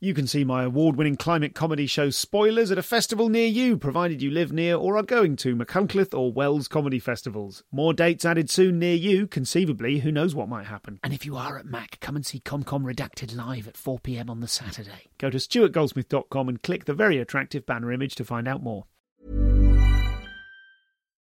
[0.00, 3.76] You can see my award winning climate comedy show Spoilers at a festival near you,
[3.76, 7.64] provided you live near or are going to Machynlleth or Wells comedy festivals.
[7.72, 11.00] More dates added soon near you, conceivably, who knows what might happen.
[11.02, 14.38] And if you are at Mac, come and see ComCom Redacted live at 4pm on
[14.38, 15.08] the Saturday.
[15.18, 18.84] Go to stuartgoldsmith.com and click the very attractive banner image to find out more.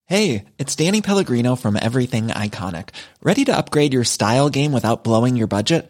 [0.07, 2.89] Hey, it's Danny Pellegrino from Everything Iconic.
[3.21, 5.89] Ready to upgrade your style game without blowing your budget?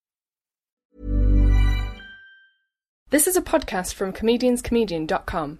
[3.11, 5.59] This is a podcast from comedianscomedian.com.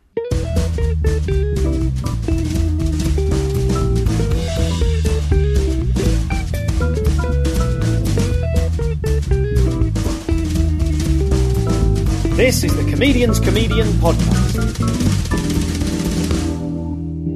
[12.38, 15.11] This is the Comedian's Comedian Podcast.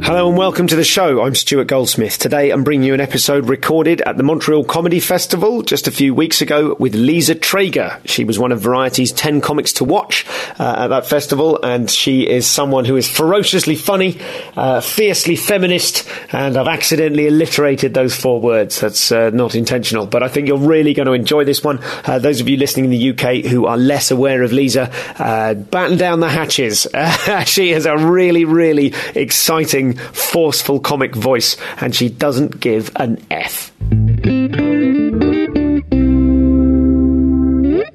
[0.05, 1.23] Hello and welcome to the show.
[1.23, 2.19] I'm Stuart Goldsmith.
[2.19, 6.13] Today I'm bringing you an episode recorded at the Montreal Comedy Festival just a few
[6.13, 7.99] weeks ago with Lisa Treyger.
[8.05, 10.23] She was one of Variety's 10 comics to watch
[10.59, 14.19] uh, at that festival and she is someone who is ferociously funny,
[14.55, 18.81] uh, fiercely feminist, and I've accidentally alliterated those four words.
[18.81, 21.79] That's uh, not intentional, but I think you're really going to enjoy this one.
[22.03, 25.55] Uh, those of you listening in the UK who are less aware of Lisa, uh,
[25.55, 26.85] batten down the hatches.
[27.47, 33.71] she has a really, really exciting forceful comic voice, and she doesn't give an F.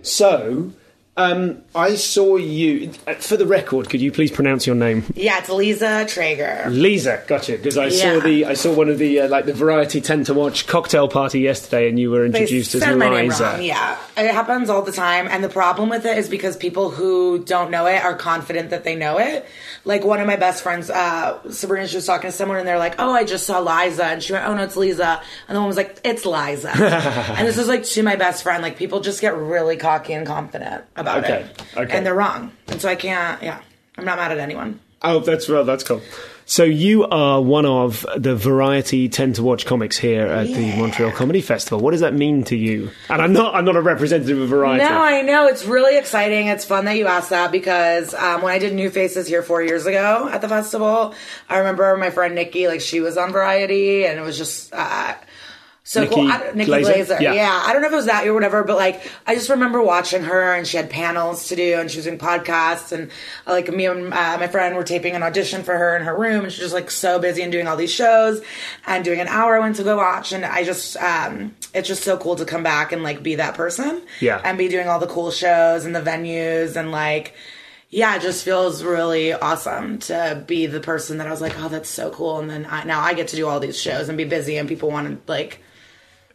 [0.03, 0.73] So,
[1.21, 2.93] um, I saw you.
[3.07, 5.05] uh, For the record, could you please pronounce your name?
[5.15, 6.71] Yeah, it's Lisa Treyger.
[6.71, 7.53] Lisa, gotcha.
[7.53, 10.35] Because I saw the I saw one of the uh, like the Variety Ten to
[10.35, 13.45] Watch cocktail party yesterday, and you were introduced as said my name Liza.
[13.45, 13.63] wrong.
[13.63, 17.39] Yeah, it happens all the time, and the problem with it is because people who
[17.45, 19.45] don't know it are confident that they know it.
[19.85, 22.79] Like one of my best friends, uh, Sabrina, she was talking to someone, and they're
[22.79, 25.61] like, "Oh, I just saw Liza," and she went, "Oh no, it's Lisa," and the
[25.61, 26.71] one was like, "It's Liza,"
[27.39, 28.63] and this is like to my best friend.
[28.63, 31.97] Like people just get really cocky and confident about Okay, it, okay.
[31.97, 33.43] and they're wrong, and so I can't.
[33.43, 33.61] Yeah,
[33.97, 34.81] I'm not mad at anyone.
[35.03, 36.03] Oh, that's well, that's cool.
[36.51, 41.13] So you are one of the Variety Ten to Watch comics here at the Montreal
[41.13, 41.79] Comedy Festival.
[41.79, 42.91] What does that mean to you?
[43.09, 44.83] And I'm not I'm not a representative of Variety.
[44.83, 45.47] No, I know.
[45.47, 46.49] It's really exciting.
[46.49, 49.63] It's fun that you asked that because um, when I did New Faces here four
[49.63, 51.15] years ago at the festival,
[51.49, 55.15] I remember my friend Nikki, like she was on Variety, and it was just uh,
[55.91, 56.31] so Nikki cool.
[56.31, 56.93] I, Nikki Glaser?
[56.93, 57.21] Glazer.
[57.21, 57.33] Yeah.
[57.33, 57.63] Yeah.
[57.67, 59.83] I don't know if it was that year or whatever, but like I just remember
[59.83, 63.11] watching her, and she had panels to do, and she was doing podcasts, and
[63.45, 66.17] uh, like me and uh, my friend were taping an audition for her in her
[66.17, 68.41] room, and she was like so busy and doing all these shows,
[68.87, 72.05] and doing an hour I went to go watch, and I just um, it's just
[72.05, 74.41] so cool to come back and like be that person, Yeah.
[74.45, 77.35] and be doing all the cool shows and the venues and like
[77.93, 81.69] yeah, it just feels really awesome to be the person that I was like, oh,
[81.69, 82.39] that's so cool.
[82.39, 84.69] And then I, now I get to do all these shows and be busy, and
[84.69, 85.61] people want to like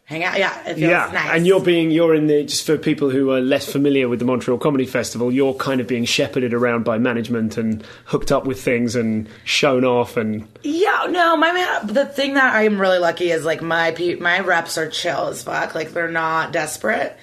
[0.06, 0.38] hang out.
[0.38, 1.30] Yeah, it feels Yeah, nice.
[1.32, 4.24] and you're being you're in the just for people who are less familiar with the
[4.24, 8.60] Montreal Comedy Festival, you're kind of being shepherded around by management and hooked up with
[8.62, 11.86] things and shown off and yeah, no, my man.
[11.88, 15.42] The thing that I'm really lucky is like my pe- my reps are chill as
[15.42, 15.74] fuck.
[15.74, 17.16] Like they're not desperate.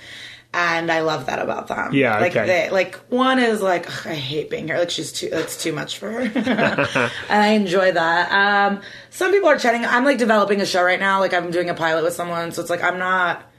[0.53, 1.94] And I love that about them.
[1.94, 2.46] Yeah, like okay.
[2.46, 4.78] they like one is like "Ugh, I hate being here.
[4.78, 5.30] Like she's too.
[5.31, 6.22] It's too much for her,
[7.30, 8.31] and I enjoy that.
[8.31, 9.84] Um, some people are chatting.
[9.84, 11.19] I'm like developing a show right now.
[11.19, 13.50] Like I'm doing a pilot with someone, so it's like I'm not.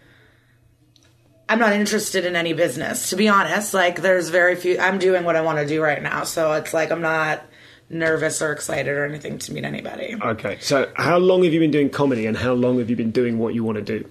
[1.46, 3.74] I'm not interested in any business, to be honest.
[3.74, 4.78] Like, there's very few.
[4.78, 7.44] I'm doing what I want to do right now, so it's like I'm not
[7.90, 10.16] nervous or excited or anything to meet anybody.
[10.20, 10.58] Okay.
[10.60, 13.38] So how long have you been doing comedy and how long have you been doing
[13.38, 14.10] what you want to do?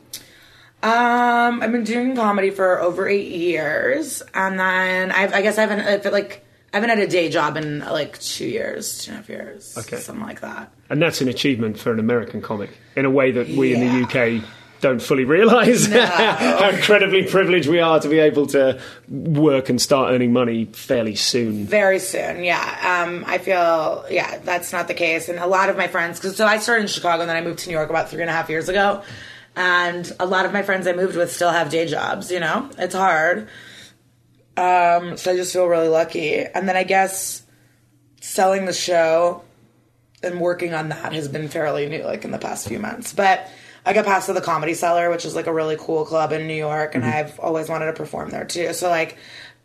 [0.84, 5.62] Um, I've been doing comedy for over eight years, and then I've, I guess I
[5.62, 9.12] haven't I feel like I haven't had a day job in like two years, two
[9.12, 9.96] and a half years, Okay.
[9.98, 10.74] something like that.
[10.90, 14.04] And that's an achievement for an American comic in a way that we in the
[14.04, 14.44] UK
[14.82, 16.06] don't fully realise No.
[16.06, 21.16] how incredibly privileged we are to be able to work and start earning money fairly
[21.16, 21.66] soon.
[21.66, 23.04] Very soon, yeah.
[23.08, 25.30] Um, I feel, yeah, that's not the case.
[25.30, 27.42] And a lot of my friends, because so I started in Chicago and then I
[27.42, 29.04] moved to New York about three and a half years ago.
[29.56, 32.70] And a lot of my friends I moved with still have day jobs, you know?
[32.78, 33.50] It's hard.
[34.58, 36.38] Um, so I just feel really lucky.
[36.38, 37.44] And then I guess
[38.22, 39.44] selling the show
[40.24, 43.14] and working on that has been fairly new, like in the past few months.
[43.14, 43.48] But
[43.86, 46.48] I got passed to the Comedy Cellar, which is like a really cool club in
[46.48, 48.74] New York, and I've always wanted to perform there too.
[48.74, 49.18] So like,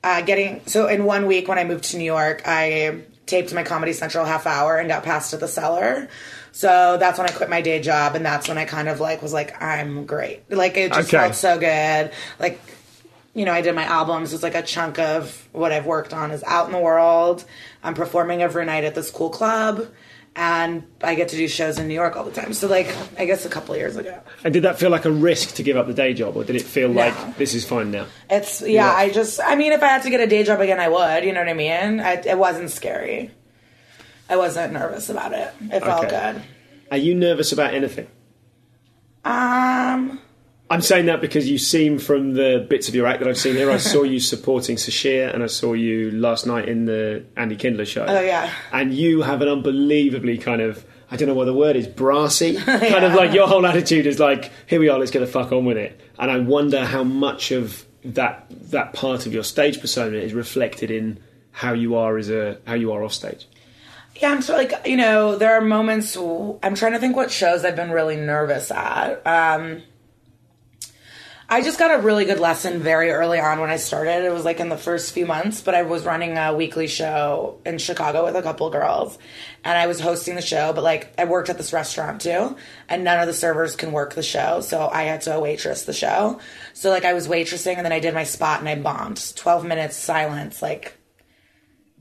[0.02, 3.62] uh, getting so in one week when I moved to New York, I taped my
[3.62, 6.08] Comedy Central half hour and got passed to the cellar.
[6.52, 9.22] So that's when I quit my day job, and that's when I kind of like
[9.22, 10.50] was like, I'm great.
[10.50, 11.18] Like it just Okay.
[11.24, 12.10] felt so good.
[12.38, 12.60] Like
[13.34, 14.32] you know, I did my albums.
[14.32, 17.44] It's like a chunk of what I've worked on is out in the world.
[17.84, 19.86] I'm performing every night at this cool club,
[20.34, 22.52] and I get to do shows in New York all the time.
[22.52, 24.18] So like, I guess a couple of years ago.
[24.42, 26.56] And did that feel like a risk to give up the day job, or did
[26.56, 27.00] it feel No.
[27.02, 28.06] like this is fine now?
[28.28, 28.92] It's yeah, Yeah.
[28.92, 31.22] I just I mean if I had to get a day job again I would,
[31.22, 32.00] you know what I mean?
[32.00, 33.30] I, it wasn't scary.
[34.28, 35.52] I wasn't nervous about it.
[35.72, 36.32] It felt Okay.
[36.34, 36.42] good.
[36.90, 38.06] Are you nervous about anything?
[39.24, 40.20] Um
[40.70, 43.54] I'm saying that because you seem from the bits of your act that I've seen
[43.54, 43.70] here.
[43.70, 47.86] I saw you supporting Sasheer, and I saw you last night in the Andy Kindler
[47.86, 48.04] show.
[48.06, 48.52] Oh, yeah.
[48.70, 52.56] and you have an unbelievably kind of I don't know what the word is brassy
[52.58, 55.52] kind of like your whole attitude is like here we are, let's get the fuck
[55.52, 55.98] on with it.
[56.18, 60.90] And I wonder how much of that that part of your stage persona is reflected
[60.90, 61.18] in
[61.50, 63.46] how you are as a how you are off stage.
[64.18, 67.64] Yeah, I'm sure like you know, there are moments I'm trying to think what shows
[67.64, 69.26] I've been really nervous at.
[69.26, 69.82] Um
[71.50, 74.22] I just got a really good lesson very early on when I started.
[74.22, 77.58] It was like in the first few months, but I was running a weekly show
[77.64, 79.18] in Chicago with a couple girls
[79.64, 82.54] and I was hosting the show, but like I worked at this restaurant too
[82.90, 84.60] and none of the servers can work the show.
[84.60, 86.38] So I had to waitress the show.
[86.74, 89.32] So like I was waitressing and then I did my spot and I bombed.
[89.34, 90.60] 12 minutes silence.
[90.60, 90.97] Like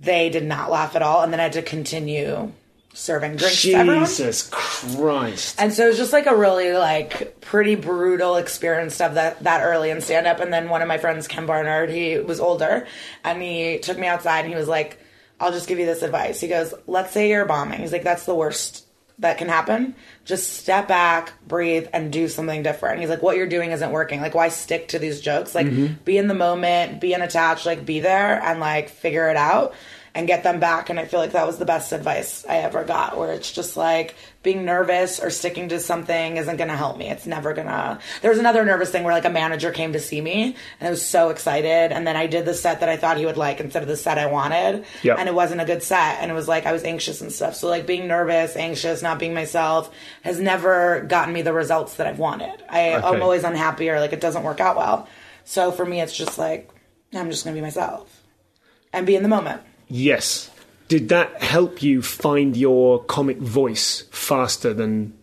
[0.02, 1.22] they did not laugh at all.
[1.22, 2.52] And then I had to continue
[2.94, 3.84] serving drinks to.
[3.84, 5.62] Jesus Christ.
[5.62, 9.64] And so it was just like a really like pretty brutal experience of that that
[9.64, 10.40] early in stand up.
[10.40, 12.88] And then one of my friends, Ken Barnard, he was older
[13.24, 15.00] and he took me outside and he was like,
[15.40, 16.40] I'll just give you this advice.
[16.40, 17.80] He goes, Let's say you're bombing.
[17.80, 18.87] He's like, That's the worst
[19.20, 19.96] that can happen.
[20.26, 23.00] Just step back, breathe, and do something different.
[23.00, 24.22] He's like, What you're doing isn't working.
[24.22, 25.56] Like, why stick to these jokes?
[25.56, 25.94] Like, mm-hmm.
[26.04, 29.74] be in the moment, be unattached, like, be there and like figure it out
[30.16, 30.90] and get them back.
[30.90, 33.78] And I feel like that was the best advice I ever got, where it's just
[33.78, 37.10] like being nervous or sticking to something isn't going to help me.
[37.10, 38.00] It's never going to.
[38.22, 40.90] There was another nervous thing where like a manager came to see me and I
[40.90, 41.92] was so excited.
[41.92, 43.98] And then I did the set that I thought he would like instead of the
[43.98, 44.86] set I wanted.
[45.04, 45.20] Yep.
[45.20, 46.20] And it wasn't a good set.
[46.22, 47.56] And it was like I was anxious and stuff.
[47.56, 49.94] So like being nervous, anxious, not being myself
[50.24, 52.64] has never gotten me the results that I've wanted.
[52.70, 55.08] I, I'm always unhappy or like it doesn't work out well.
[55.44, 56.70] So for me, it's just like,
[57.14, 58.22] I'm just going to be myself
[58.92, 59.62] and be in the moment.
[59.88, 60.50] Yes.
[60.88, 65.14] Did that help you find your comic voice faster than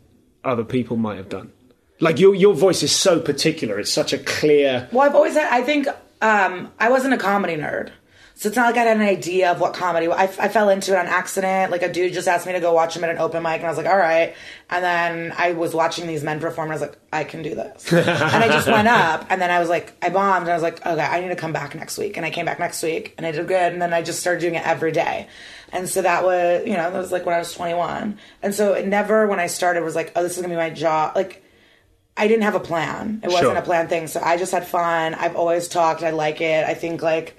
[0.44, 1.52] other people might have done?
[2.00, 3.78] Like your your voice is so particular.
[3.78, 4.88] It's such a clear.
[4.92, 5.86] Well, I've always had, I think,
[6.20, 7.90] um, I wasn't a comedy nerd.
[8.36, 10.08] So it's not like I had an idea of what comedy.
[10.08, 11.70] I, I fell into it on accident.
[11.70, 13.64] Like a dude just asked me to go watch him at an open mic, and
[13.64, 14.34] I was like, "All right."
[14.68, 17.54] And then I was watching these men perform, and I was like, "I can do
[17.54, 20.54] this." and I just went up, and then I was like, I bombed, and I
[20.54, 22.82] was like, "Okay, I need to come back next week." And I came back next
[22.82, 23.72] week, and I did good.
[23.72, 25.28] And then I just started doing it every day.
[25.72, 28.18] And so that was, you know, that was like when I was 21.
[28.42, 30.70] And so it never, when I started, was like, "Oh, this is gonna be my
[30.70, 31.44] job." Like
[32.16, 33.20] I didn't have a plan.
[33.22, 33.56] It wasn't Sure.
[33.56, 34.08] a planned thing.
[34.08, 35.14] So I just had fun.
[35.14, 36.02] I've always talked.
[36.02, 36.64] I like it.
[36.64, 37.36] I think like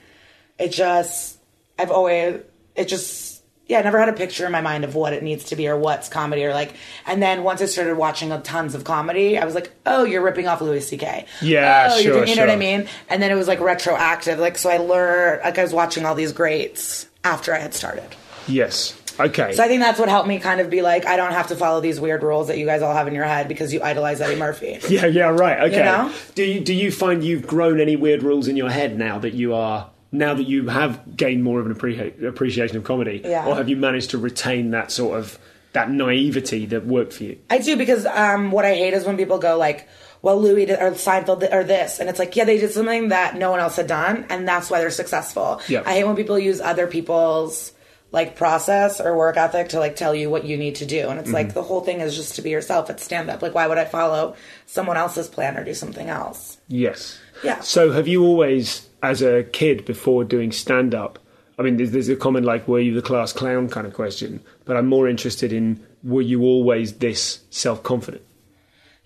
[0.59, 1.37] it just
[1.77, 2.41] I've always
[2.75, 5.45] it just yeah, I never had a picture in my mind of what it needs
[5.45, 6.75] to be or what's comedy or like
[7.07, 10.21] and then once I started watching a tons of comedy, I was like, "Oh, you're
[10.21, 12.87] ripping off Louis CK." Yeah, oh, sure, doing- you know what I mean?
[13.09, 14.37] And then it was like retroactive.
[14.39, 18.07] Like so I learned like I was watching all these greats after I had started.
[18.47, 18.95] Yes.
[19.19, 19.53] Okay.
[19.53, 21.55] So I think that's what helped me kind of be like, I don't have to
[21.55, 24.19] follow these weird rules that you guys all have in your head because you idolize
[24.21, 24.77] Eddie Murphy.
[24.89, 25.05] yeah.
[25.05, 25.29] Yeah.
[25.29, 25.71] Right.
[25.71, 25.83] Okay.
[25.83, 26.11] know?
[26.35, 29.33] Do you do you find you've grown any weird rules in your head now that
[29.33, 33.45] you are now that you have gained more of an appre- appreciation of comedy, Yeah.
[33.47, 35.37] or have you managed to retain that sort of
[35.73, 37.37] that naivety that worked for you?
[37.49, 39.87] I do because um, what I hate is when people go like,
[40.21, 43.09] "Well, Louis did, or Seinfeld did, or this," and it's like, yeah, they did something
[43.09, 45.61] that no one else had done, and that's why they're successful.
[45.67, 45.83] Yeah.
[45.85, 47.73] I hate when people use other people's
[48.11, 51.19] like process or work ethic to like tell you what you need to do, and
[51.19, 52.89] it's like the whole thing is just to be yourself.
[52.89, 53.41] It's stand up.
[53.41, 54.35] Like, why would I follow
[54.67, 56.57] someone else's plan or do something else?
[56.69, 57.19] Yes.
[57.43, 57.59] Yeah.
[57.59, 61.19] So have you always, as a kid, before doing stand up?
[61.57, 64.41] I mean, there's, there's a common like, were you the class clown kind of question,
[64.65, 68.23] but I'm more interested in, were you always this self confident?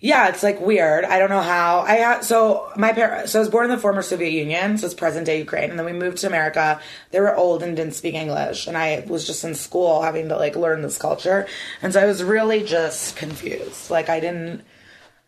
[0.02, 1.04] Yeah, it's like weird.
[1.04, 1.80] I don't know how.
[1.80, 3.32] I had, so my parents.
[3.32, 5.78] So I was born in the former Soviet Union, so it's present day Ukraine, and
[5.78, 6.80] then we moved to America.
[7.10, 10.36] They were old and didn't speak English, and I was just in school having to
[10.36, 11.46] like learn this culture,
[11.82, 13.90] and so I was really just confused.
[13.90, 14.62] Like I didn't.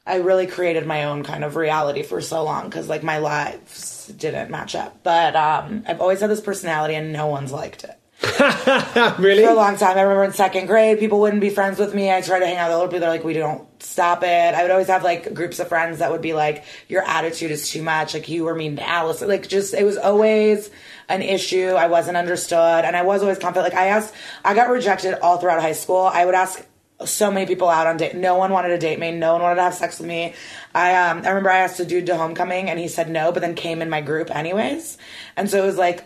[0.06, 4.08] I really created my own kind of reality for so long because like my lives
[4.08, 5.02] didn't match up.
[5.02, 7.98] But um, I've always had this personality, and no one's liked it
[9.18, 9.44] really?
[9.44, 9.96] for a long time.
[9.96, 12.12] I remember in second grade, people wouldn't be friends with me.
[12.12, 13.00] I tried to hang out with older people.
[13.00, 14.54] They're like, we don't stop it.
[14.54, 17.70] I would always have like groups of friends that would be like, your attitude is
[17.70, 18.14] too much.
[18.14, 19.20] Like you were mean to Alice.
[19.22, 20.70] Like just, it was always,
[21.08, 21.68] an issue.
[21.68, 23.72] I wasn't understood, and I was always confident.
[23.72, 26.10] Like I asked, I got rejected all throughout high school.
[26.12, 26.64] I would ask
[27.06, 28.14] so many people out on date.
[28.14, 29.12] No one wanted to date me.
[29.12, 30.34] No one wanted to have sex with me.
[30.74, 33.40] I um I remember I asked a dude to homecoming and he said no, but
[33.40, 34.98] then came in my group anyways.
[35.36, 36.04] And so it was like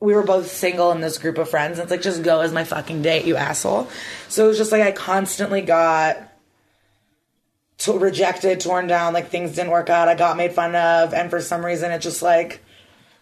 [0.00, 1.78] we were both single in this group of friends.
[1.78, 3.88] And it's like just go as my fucking date, you asshole.
[4.28, 6.18] So it was just like I constantly got
[7.78, 10.08] to- rejected, torn down, like things didn't work out.
[10.08, 12.64] I got made fun of, and for some reason it just like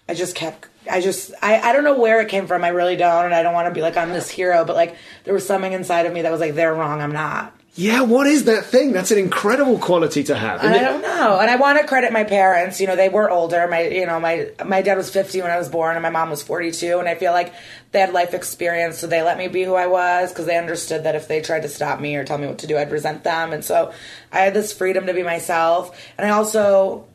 [0.09, 2.65] I just kept I just I, I don't know where it came from.
[2.65, 4.97] I really don't and I don't want to be like I'm this hero, but like
[5.25, 7.55] there was something inside of me that was like they're wrong, I'm not.
[7.77, 8.93] Yeah, what is that thing?
[8.93, 10.65] That's an incredible quality to have.
[10.65, 11.39] And I don't know.
[11.39, 12.81] And I want to credit my parents.
[12.81, 13.69] You know, they were older.
[13.69, 16.31] My, you know, my my dad was 50 when I was born, and my mom
[16.31, 16.99] was 42.
[16.99, 17.55] And I feel like
[17.93, 21.05] they had life experience, so they let me be who I was because they understood
[21.05, 23.23] that if they tried to stop me or tell me what to do, I'd resent
[23.23, 23.53] them.
[23.53, 23.93] And so
[24.33, 25.97] I had this freedom to be myself.
[26.19, 27.07] And I also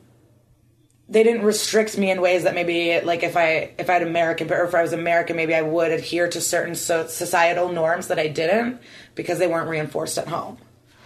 [1.08, 4.50] they didn't restrict me in ways that maybe like if I if I had American
[4.52, 8.18] or if I was American maybe I would adhere to certain so societal norms that
[8.18, 8.80] I didn't
[9.14, 10.58] because they weren't reinforced at home.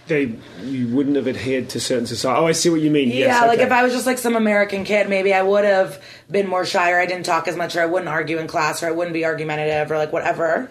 [0.06, 2.40] They, you wouldn't have adhered to certain society.
[2.40, 3.10] Oh, I see what you mean.
[3.10, 3.66] Yeah, yes, like okay.
[3.66, 6.90] if I was just like some American kid, maybe I would have been more shy
[6.90, 9.14] or I didn't talk as much or I wouldn't argue in class or I wouldn't
[9.14, 10.68] be argumentative or like whatever.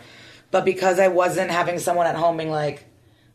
[0.52, 2.84] But because I wasn't having someone at home being like,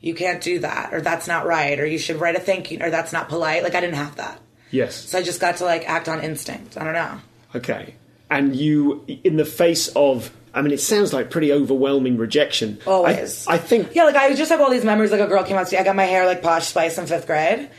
[0.01, 2.81] you can't do that or that's not right or you should write a thank you
[2.83, 4.39] or that's not polite, like I didn't have that.
[4.75, 5.09] Yes.
[5.09, 6.77] So I just got to like act on instinct.
[6.77, 7.21] I don't know.
[7.55, 7.95] Okay.
[8.29, 12.81] And you, in the face of, I mean, it sounds like pretty overwhelming rejection.
[12.85, 13.47] Always.
[13.47, 13.95] I, I think.
[13.95, 15.13] Yeah, like I just have all these memories.
[15.13, 15.81] Like a girl came up to me.
[15.81, 17.71] I got my hair like Posh Spice in fifth grade,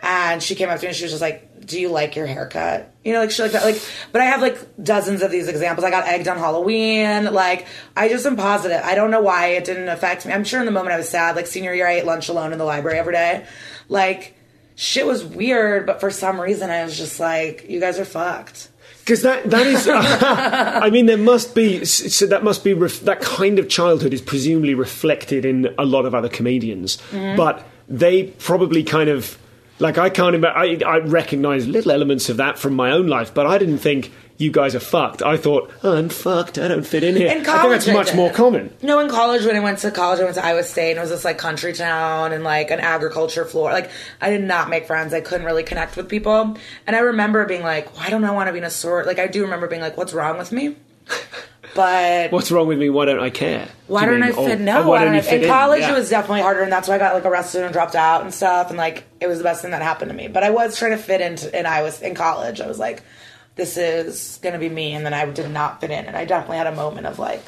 [0.00, 2.26] and she came up to me and she was just like, "Do you like your
[2.26, 3.64] haircut?" You know, like shit like that.
[3.64, 3.80] Like,
[4.12, 5.84] but I have like dozens of these examples.
[5.84, 7.32] I got egged on Halloween.
[7.32, 7.66] Like,
[7.96, 8.80] I just am positive.
[8.84, 10.32] I don't know why it didn't affect me.
[10.34, 11.36] I'm sure in the moment I was sad.
[11.36, 13.46] Like senior year, I ate lunch alone in the library every day.
[13.88, 14.36] Like,
[14.76, 18.68] shit was weird, but for some reason I was just like, "You guys are fucked."
[19.00, 23.20] Because that that is, I mean, there must be so that must be ref, that
[23.20, 27.36] kind of childhood is presumably reflected in a lot of other comedians, Mm-hmm.
[27.36, 29.36] but they probably kind of
[29.80, 30.34] like I can't.
[30.36, 33.78] ima- I I recognise little elements of that from my own life, but I didn't
[33.78, 35.22] think you guys are fucked.
[35.22, 36.58] I thought oh, I'm fucked.
[36.58, 37.26] I don't fit in here.
[37.26, 38.16] In I think college, that's much did.
[38.16, 38.74] more common.
[38.82, 41.00] No, in college when I went to college, I went to Iowa State and it
[41.00, 43.70] was this like country town and like an agriculture floor.
[43.72, 45.14] Like I did not make friends.
[45.14, 46.56] I couldn't really connect with people.
[46.86, 49.06] And I remember being like, why don't I want to be in a sort?
[49.06, 50.76] Like I do remember being like, what's wrong with me?
[51.74, 52.90] But What's wrong with me?
[52.90, 53.66] Why don't I care?
[53.86, 54.60] why Do don't oh, I fit?
[54.60, 55.92] No, or why don't I fit in college Yeah.
[55.92, 58.34] it was definitely harder, and that's why I got like arrested and dropped out and
[58.34, 58.68] stuff.
[58.68, 60.28] And like it was the best thing that happened to me.
[60.28, 62.60] But I was trying to fit into, and I was in college.
[62.60, 63.02] I was like,
[63.54, 66.58] this is gonna be me, and then I did not fit in, and I definitely
[66.58, 67.42] had a moment of like,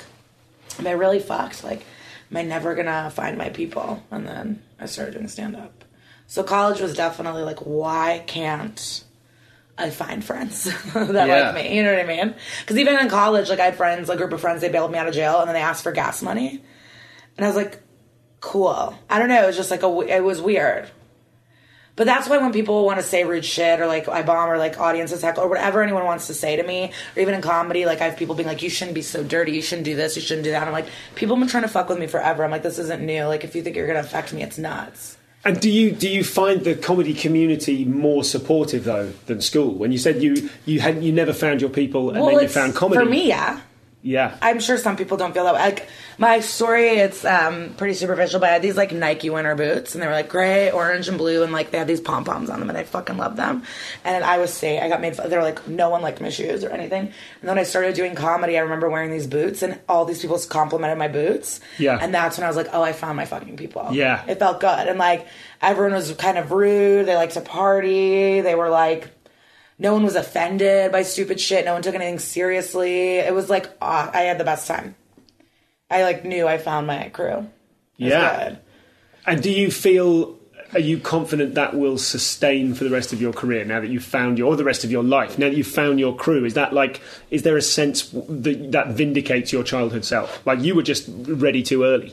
[0.78, 1.64] am I really fucked?
[1.64, 1.84] Like,
[2.30, 4.02] am I never gonna find my people?
[4.10, 5.84] And then I started doing stand up.
[6.26, 9.04] So college was definitely like, why can't
[9.76, 11.50] I find friends that Yeah.
[11.50, 11.76] like me?
[11.76, 12.34] You know what I mean?
[12.60, 14.98] Because even in college, like I had friends, a group of friends, they bailed me
[14.98, 16.62] out of jail, and then they asked for gas money,
[17.36, 17.80] and I was like,
[18.40, 18.94] cool.
[19.08, 19.42] I don't know.
[19.42, 20.90] It was just like a, it was weird.
[21.96, 24.58] But that's why when people want to say rude shit or like I bomb or
[24.58, 27.86] like audiences heckle or whatever anyone wants to say to me, or even in comedy,
[27.86, 30.16] like I have people being like, you shouldn't be so dirty, you shouldn't do this,
[30.16, 30.66] you shouldn't do that.
[30.66, 32.44] I'm like, people have been trying to fuck with me forever.
[32.44, 33.24] I'm like, this isn't new.
[33.26, 35.16] Like, if you think you're gonna affect me, it's nuts.
[35.44, 39.74] And do you do you find the comedy community more supportive though than school?
[39.74, 42.74] When you said you you had you never found your people and then you found
[42.74, 43.04] comedy.
[43.04, 43.60] For me, yeah.
[44.04, 44.36] Yeah.
[44.42, 45.60] I'm sure some people don't feel that way.
[45.60, 49.94] Like my story, it's um, pretty superficial, but I had these like Nike winter boots,
[49.94, 52.50] and they were like gray, orange, and blue, and like they had these pom poms
[52.50, 53.62] on them, and I fucking loved them.
[54.04, 55.16] And I was say I got made.
[55.16, 57.10] fun- They were like no one liked my shoes or anything.
[57.40, 58.56] And then I started doing comedy.
[58.58, 61.60] I remember wearing these boots, and all these people complimented my boots.
[61.78, 61.98] Yeah.
[62.00, 63.88] And that's when I was like, oh, I found my fucking people.
[63.92, 64.22] Yeah.
[64.28, 65.26] It felt good, and like
[65.62, 67.06] everyone was kind of rude.
[67.06, 68.42] They liked to party.
[68.42, 69.08] They were like
[69.78, 71.64] no one was offended by stupid shit.
[71.64, 73.16] No one took anything seriously.
[73.18, 74.94] It was like aw- I had the best time.
[75.90, 77.48] I like knew I found my crew.
[77.96, 78.48] Yeah.
[78.50, 78.58] good.
[79.26, 80.36] And do you feel
[80.72, 84.02] are you confident that will sustain for the rest of your career now that you've
[84.04, 86.44] found your or the rest of your life now that you've found your crew?
[86.44, 87.00] Is that like
[87.30, 90.44] is there a sense that that vindicates your childhood self?
[90.46, 92.12] Like you were just ready too early.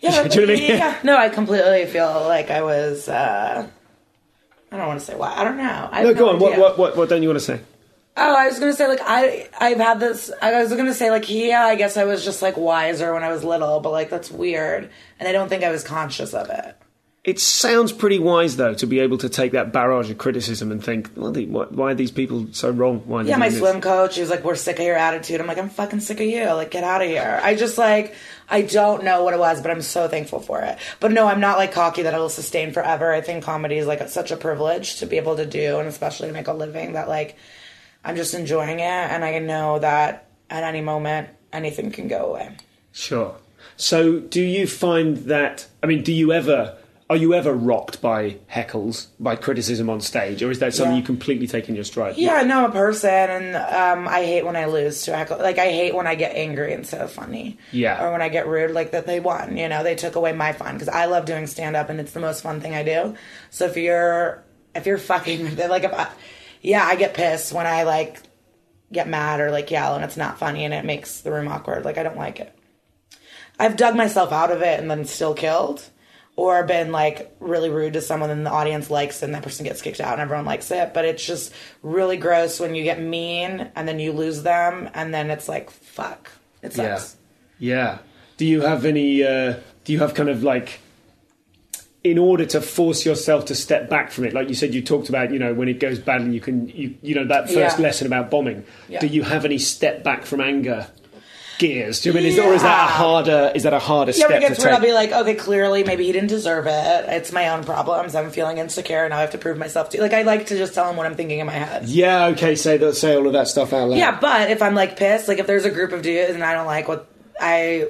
[0.00, 0.68] Yeah, Do you know I mean?
[0.70, 0.98] yeah.
[1.04, 3.08] No, I completely feel like I was.
[3.08, 3.68] uh
[4.76, 5.32] I don't want to say why.
[5.34, 5.88] I don't know.
[5.90, 6.38] I No, go on.
[6.38, 7.60] What, what what what don't you want to say?
[8.18, 10.30] Oh, I was gonna say like I I've had this.
[10.42, 13.30] I was gonna say like yeah, I guess I was just like wiser when I
[13.32, 16.76] was little, but like that's weird, and I don't think I was conscious of it.
[17.26, 20.82] It sounds pretty wise though to be able to take that barrage of criticism and
[20.82, 23.00] think, well, the, what, why are these people so wrong?
[23.04, 23.70] Why Yeah, my doing this?
[23.70, 26.20] swim coach, he was like, "We're sick of your attitude." I'm like, "I'm fucking sick
[26.20, 26.44] of you.
[26.52, 28.14] Like, get out of here." I just like,
[28.48, 30.78] I don't know what it was, but I'm so thankful for it.
[31.00, 33.12] But no, I'm not like cocky that it'll sustain forever.
[33.12, 36.28] I think comedy is like such a privilege to be able to do, and especially
[36.28, 36.92] to make a living.
[36.92, 37.36] That like,
[38.04, 42.56] I'm just enjoying it, and I know that at any moment anything can go away.
[42.92, 43.34] Sure.
[43.76, 45.66] So, do you find that?
[45.82, 46.76] I mean, do you ever?
[47.08, 50.98] Are you ever rocked by heckles, by criticism on stage, or is that something Yeah.
[51.00, 52.16] you completely take in your stride?
[52.16, 55.38] Yeah, no, I'm a person, and um, I hate when I lose to heckle.
[55.38, 57.58] Like, I hate when I get angry instead of funny.
[57.70, 58.02] Yeah.
[58.04, 59.56] Or when I get rude, like that they won.
[59.56, 62.10] You know, they took away my fun because I love doing stand up, and it's
[62.10, 63.14] the most fun thing I do.
[63.50, 64.42] So if you're
[64.74, 66.08] if you're fucking like if I,
[66.60, 68.20] yeah, I get pissed when I like
[68.92, 71.84] get mad or like yell, and it's not funny, and it makes the room awkward.
[71.84, 72.52] Like I don't like it.
[73.60, 75.88] I've dug myself out of it and then still killed.
[76.36, 79.64] Or been like really rude to someone and the audience likes it and that person
[79.64, 80.92] gets kicked out and everyone likes it.
[80.92, 81.50] But it's just
[81.82, 85.70] really gross when you get mean and then you lose them and then it's like,
[85.70, 86.30] fuck.
[86.62, 86.96] It Yeah.
[86.96, 87.16] sucks.
[87.58, 87.98] Yeah.
[88.36, 89.24] Do you have any?
[89.24, 90.80] Uh, do you have kind of like,
[92.04, 95.08] in order to force yourself to step back from it, like you said, you talked
[95.08, 97.82] about, you know, when it goes badly, you can, you, you know, that first Yeah.
[97.82, 98.64] lesson about bombing.
[98.88, 99.00] Yeah.
[99.00, 100.86] Do you have any step back from anger
[101.58, 102.00] gears?
[102.00, 103.52] Do you mean, is, or is that a harder?
[103.54, 106.04] Is that a harder Yeah, step it to weird, I'll be like, okay, clearly maybe
[106.06, 107.04] he didn't deserve it.
[107.08, 108.14] It's my own problems.
[108.14, 110.56] I'm feeling insecure and now I have to prove myself to Like, I like to
[110.58, 111.88] just tell him what I'm thinking in my head.
[111.88, 112.26] yeah.
[112.26, 112.56] Okay.
[112.56, 112.94] Say that.
[112.94, 113.98] Say all of that stuff out loud.
[113.98, 116.52] Yeah, but if I'm like pissed, like if there's a group of dudes and I
[116.54, 117.08] don't like what
[117.40, 117.88] I,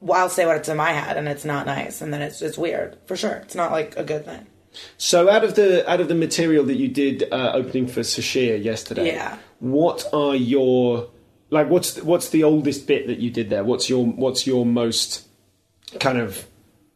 [0.00, 2.58] well, I'll say what's in my head and it's not nice, and then it's it's
[2.58, 3.36] weird for sure.
[3.44, 4.46] It's not like a good thing.
[4.98, 8.62] So out of the out of the material that you did uh, opening for Sasheer
[8.62, 9.38] yesterday, Yeah.
[9.60, 11.08] what are your
[11.50, 13.64] like what's what's the oldest bit that you did there?
[13.64, 15.26] What's your what's your most
[16.00, 16.46] kind of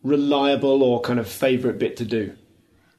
[0.03, 2.35] reliable or kind of favorite bit to do?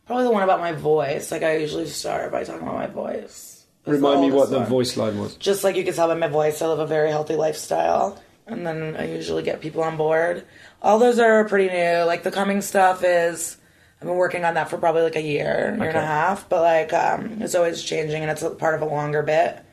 [0.05, 1.31] Probably the one about my voice.
[1.31, 3.65] Like I usually start by talking about my voice.
[3.83, 5.35] That's Remind me what oldest the voice line was.
[5.35, 8.65] Just like you can tell by my voice, I live a very healthy lifestyle, and
[8.65, 10.45] then I usually get people on board.
[10.81, 12.03] All those are pretty new.
[12.03, 13.57] Like the coming stuff is.
[13.99, 16.61] I've been working on that for probably like a year, year and a half, but
[16.61, 19.63] like um, it's always changing, and it's a part of a longer bit.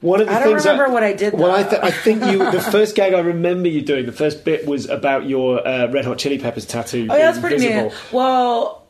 [0.00, 2.24] One of the I don't things remember what I did, Well, I, th- I think
[2.24, 5.88] you the first gag I remember you doing the first bit was about your uh,
[5.90, 7.08] Red Hot Chili Peppers tattoo.
[7.10, 7.88] Oh yeah, that's pretty visible.
[7.90, 7.96] new.
[8.12, 8.86] Well,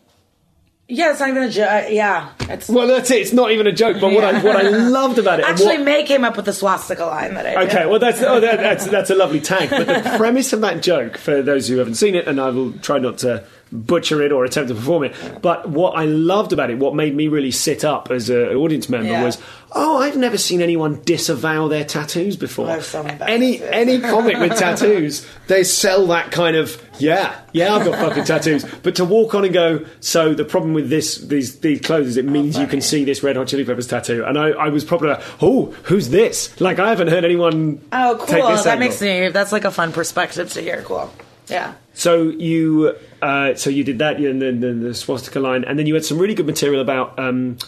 [0.90, 1.86] yeah, it's not even a joke.
[1.90, 3.20] Yeah, it's Well, that's it.
[3.22, 3.98] It's not even a joke.
[4.00, 6.52] But what I what I loved about it, actually what- May came up with the
[6.52, 7.70] swastika line that I did.
[7.74, 9.70] Okay, well that's oh, that, that's that's a lovely tag.
[9.70, 12.72] But the premise of that joke, for those who haven't seen it, and I will
[12.78, 15.14] try not to butcher it or attempt to perform it.
[15.42, 18.88] But what I loved about it, what made me really sit up as an audience
[18.88, 19.24] member, Yeah.
[19.24, 19.38] was
[19.72, 22.68] oh, I've never seen anyone disavow their tattoos before.
[22.68, 26.82] I have so many bad any any comic with tattoos, they sell that kind of
[26.98, 28.64] yeah, yeah, I've got fucking tattoos.
[28.82, 32.16] But to walk on and go, so the problem with this these these clothes is
[32.16, 34.68] it oh, means you can see this Red Hot Chili Peppers tattoo, and I, I
[34.68, 36.58] was probably like, oh, who's this?
[36.60, 37.80] Like I haven't heard anyone.
[37.92, 38.50] Oh, take cool.
[38.50, 38.88] this That angle.
[38.88, 39.28] makes me.
[39.28, 40.82] That's like a fun perspective to hear.
[40.82, 41.12] Cool.
[41.50, 41.74] Yeah.
[41.94, 45.86] So you, uh, so you did that, and then the, the swastika line, and then
[45.86, 47.58] you had some really good material about um,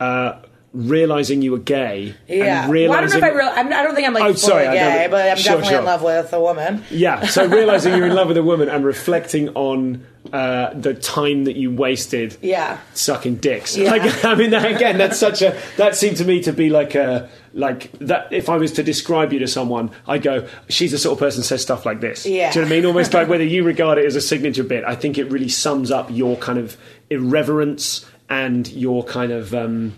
[0.00, 0.40] uh,
[0.74, 2.14] realizing you were gay.
[2.28, 2.64] Yeah.
[2.64, 3.48] and Well, I don't know if I real.
[3.50, 5.78] I'm, I don't think I'm like Oh, fully sorry, gay, but I'm sure, definitely sure.
[5.78, 6.82] in love with a woman.
[6.90, 11.44] Yeah, so realizing you're in love with a woman and reflecting on uh, the time
[11.44, 12.78] that you wasted Yeah.
[12.92, 13.76] sucking dicks.
[13.76, 13.90] Yeah.
[13.90, 16.94] Like, I mean, that, again, that's such a that seemed to me to be like
[16.96, 18.32] a like that.
[18.32, 21.42] If I was to describe you to someone, I'd go, "She's the sort of person
[21.42, 22.50] who says stuff like this." Yeah.
[22.50, 22.86] Do you know what I mean?
[22.86, 24.82] Almost like whether you regard it as a signature bit.
[24.84, 26.76] I think it really sums up your kind of
[27.10, 29.54] irreverence and your kind of.
[29.54, 29.94] Um,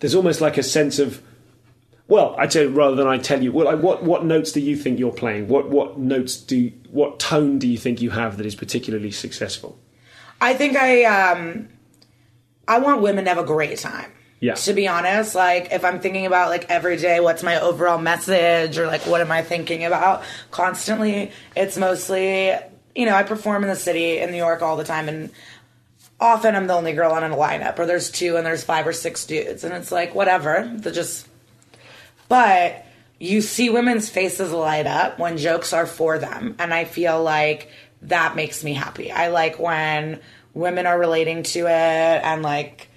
[0.00, 1.22] there's almost like a sense of.
[2.08, 4.76] Well, I tell rather than I tell you, well, like, what what notes do you
[4.76, 5.48] think you're playing?
[5.48, 9.78] What what notes do what tone do you think you have that is particularly successful?
[10.40, 11.68] I think I um
[12.68, 14.12] I want women to have a great time.
[14.38, 14.54] Yeah.
[14.54, 18.78] To be honest, like if I'm thinking about like every day, what's my overall message
[18.78, 21.32] or like what am I thinking about constantly?
[21.56, 22.52] It's mostly,
[22.94, 25.30] you know, I perform in the city in New York all the time and
[26.20, 28.92] often I'm the only girl on a lineup or there's two and there's five or
[28.92, 30.70] six dudes and it's like whatever.
[30.76, 31.28] They're just
[32.28, 32.84] but
[33.18, 37.70] you see women's faces light up when jokes are for them and i feel like
[38.02, 40.20] that makes me happy i like when
[40.54, 42.88] women are relating to it and like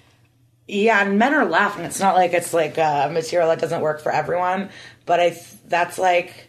[0.68, 4.00] yeah and men are laughing it's not like it's like uh, material that doesn't work
[4.00, 4.68] for everyone
[5.06, 6.48] but i th- that's like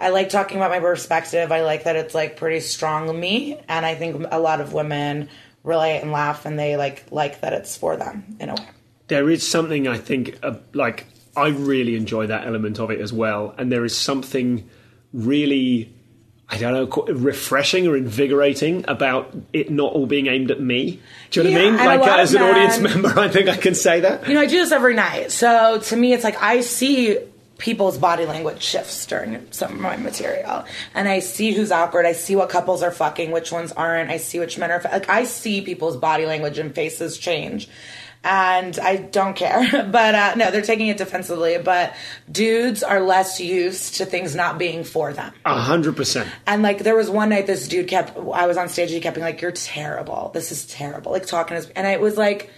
[0.00, 3.86] i like talking about my perspective i like that it's like pretty strong me and
[3.86, 5.28] i think a lot of women
[5.64, 8.66] relate and laugh and they like like that it's for them in a way
[9.08, 13.12] there is something I think uh, like I really enjoy that element of it as
[13.12, 14.68] well, and there is something
[15.12, 15.92] really
[16.48, 21.00] I don't know refreshing or invigorating about it not all being aimed at me.
[21.30, 22.00] Do you know Yeah, what I mean?
[22.00, 24.28] Like as an audience member, I think I can say that.
[24.28, 25.32] You know, I do this every night.
[25.32, 27.18] So to me, it's like I see
[27.58, 30.64] people's body language shifts during some of my material.
[30.94, 32.06] And I see who's awkward.
[32.06, 34.10] I see what couples are fucking, which ones aren't.
[34.10, 34.80] I see which men are.
[34.82, 37.68] Like, I see people's body language and faces change.
[38.24, 39.60] and I don't care.
[39.92, 41.58] But uh, no, they're taking it defensively.
[41.58, 41.94] But
[42.30, 45.32] dudes are less used to things not being for them.
[45.44, 46.28] A hundred percent.
[46.46, 49.00] And like there was one night this dude kept I was on stage and he
[49.00, 50.30] kept being like, You're terrible.
[50.34, 51.12] This is terrible.
[51.12, 52.50] Like talking to and it was like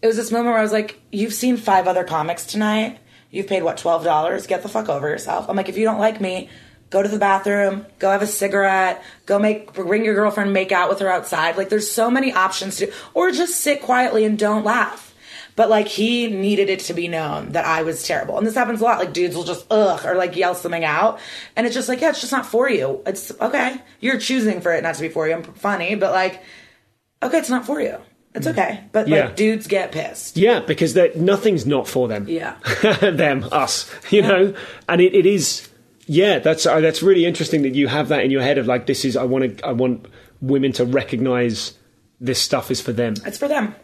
[0.00, 2.98] it was this moment where I was like, You've seen five other comics tonight.
[3.34, 4.46] You've paid what, twelve dollars?
[4.46, 5.48] Get the fuck over yourself.
[5.48, 6.48] I'm like, if you don't like me,
[6.90, 10.88] go to the bathroom, go have a cigarette, go make bring your girlfriend, make out
[10.88, 11.56] with her outside.
[11.56, 15.12] Like there's so many options to or just sit quietly and don't laugh.
[15.56, 18.38] But like he needed it to be known that I was terrible.
[18.38, 19.00] And this happens a lot.
[19.00, 21.18] Like dudes will just ugh or like yell something out.
[21.56, 23.02] And it's just like, yeah, it's just not for you.
[23.06, 23.80] It's okay.
[23.98, 25.34] You're choosing for it not to be for you.
[25.34, 26.42] I'm funny, but like,
[27.22, 27.98] okay, it's not for you.
[28.34, 28.80] It's okay.
[28.92, 29.26] But Yeah.
[29.26, 30.36] like dudes get pissed.
[30.36, 32.26] Yeah, because that nothing's not for them.
[32.28, 32.56] Yeah.
[33.00, 34.54] them, us, you know,
[34.88, 35.68] and it, it is.
[36.06, 38.86] Yeah, that's uh, that's really interesting that you have that in your head of like
[38.86, 40.06] this is I want to I want
[40.42, 41.74] women to recognize
[42.20, 43.14] this stuff is for them.
[43.24, 43.74] It's for them.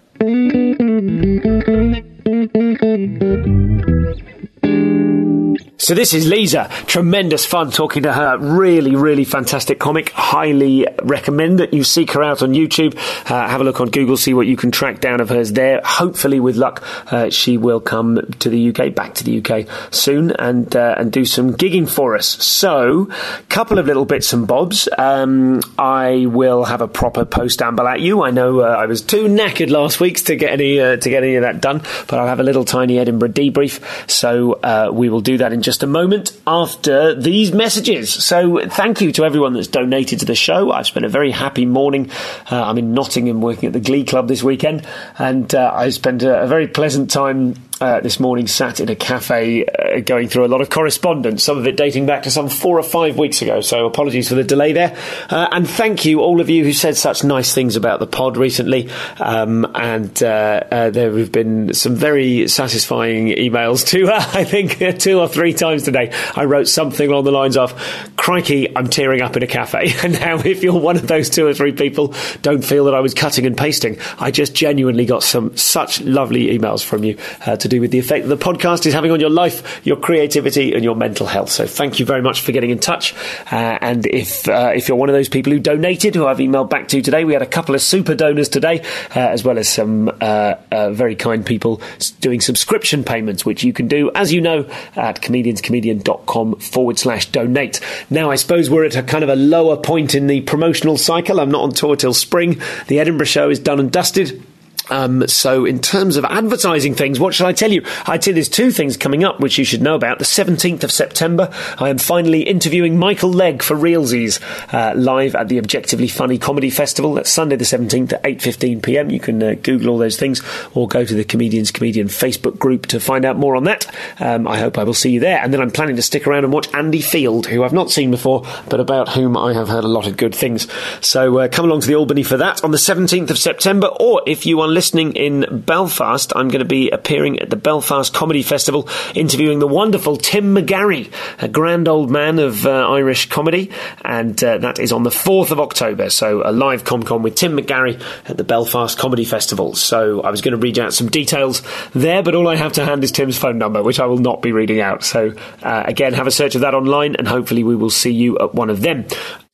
[5.91, 6.69] So this is Lisa.
[6.87, 8.39] Tremendous fun talking to her.
[8.39, 10.11] Really, really fantastic comic.
[10.11, 12.95] Highly recommend that you seek her out on YouTube.
[13.29, 15.81] Uh, have a look on Google, see what you can track down of hers there.
[15.85, 20.31] Hopefully, with luck, uh, she will come to the UK, back to the UK soon,
[20.31, 22.29] and uh, and do some gigging for us.
[22.29, 23.09] So,
[23.49, 24.89] couple of little bits and bobs.
[24.97, 28.23] Um, I will have a proper post amble at you.
[28.23, 31.25] I know uh, I was too knackered last week to get any uh, to get
[31.25, 34.09] any of that done, but I'll have a little tiny Edinburgh debrief.
[34.09, 38.13] So uh, we will do that in just a moment after these messages.
[38.13, 40.71] So thank you to everyone that's donated to the show.
[40.71, 42.11] I've spent a very happy morning.
[42.51, 44.87] Uh, I'm in Nottingham working at the Glee Club this weekend,
[45.19, 48.97] and uh, I spent a, a very pleasant time uh, this morning sat in a
[48.97, 52.49] cafe uh, going through a lot of correspondence, some of it dating back to some
[52.49, 53.61] four or five weeks ago.
[53.61, 54.97] So apologies for the delay there.
[55.31, 58.37] Uh, and thank you, all of you who said such nice things about the pod
[58.37, 58.91] recently.
[59.19, 64.11] Um, and uh, uh, there have been some very satisfying emails too.
[64.13, 67.75] I think two or three times today I wrote something along the lines of,
[68.17, 69.93] Crikey, I'm tearing up in a cafe.
[70.03, 73.01] And now, if you're one of those two or three people, don't feel that I
[73.01, 73.99] was cutting and pasting.
[74.19, 77.99] I just genuinely got some such lovely emails from you uh, to do with the
[77.99, 81.51] effect that the podcast is having on your life, your creativity, and your mental health.
[81.51, 83.15] So thank you very much for getting in touch.
[83.51, 86.69] Uh, and if uh, if you're one of those people who donated, who I've emailed
[86.69, 88.81] back to today, we had a couple of super donors today,
[89.15, 91.81] uh, as well as some uh, uh, very kind people
[92.21, 97.81] doing subscription payments, which you can do, as you know, at comedianscomedian.com forward slash donate.
[98.11, 101.41] Now, I suppose we're at a kind of a lower point in the promotional cycle.
[101.41, 102.61] I'm not on tour till spring.
[102.89, 104.43] The Edinburgh show is done and dusted.
[104.91, 107.85] Um, so, in terms of advertising things, what shall I tell you?
[108.07, 110.19] I tell say there's two things coming up which you should know about.
[110.19, 114.41] The 17th of September, I am finally interviewing Michael Legge for Realsies
[114.73, 117.15] uh, live at the Objectively Funny Comedy Festival.
[117.15, 119.11] That's Sunday the 17th at 8:15 p.m.
[119.11, 120.43] You can uh, Google all those things
[120.75, 123.87] or go to the Comedians Comedian Facebook group to find out more on that.
[124.21, 125.41] Um, I hope I will see you there.
[125.43, 128.11] And then I'm planning to stick around and watch Andy Field, who I've not seen
[128.11, 130.69] before, but about whom I have heard a lot of good things.
[131.01, 134.23] So uh, come along to the Albany for that on the 17th of September, or
[134.27, 138.43] if you are listening in Belfast, I'm going to be appearing at the Belfast Comedy
[138.43, 143.71] Festival, interviewing the wonderful Tim McGarry, a grand old man of uh, Irish comedy,
[144.03, 146.09] and uh, that is on the 4th of October.
[146.09, 149.75] So a live ComCom with Tim McGarry at the Belfast Comedy Festival.
[149.75, 151.61] So I was going to read out some details
[151.93, 154.41] there, but all I have to hand is Tim's phone number, which I will not
[154.41, 155.05] be reading out.
[155.05, 158.39] So uh, again, have a search of that online, and hopefully we will see you
[158.39, 159.05] at one of them.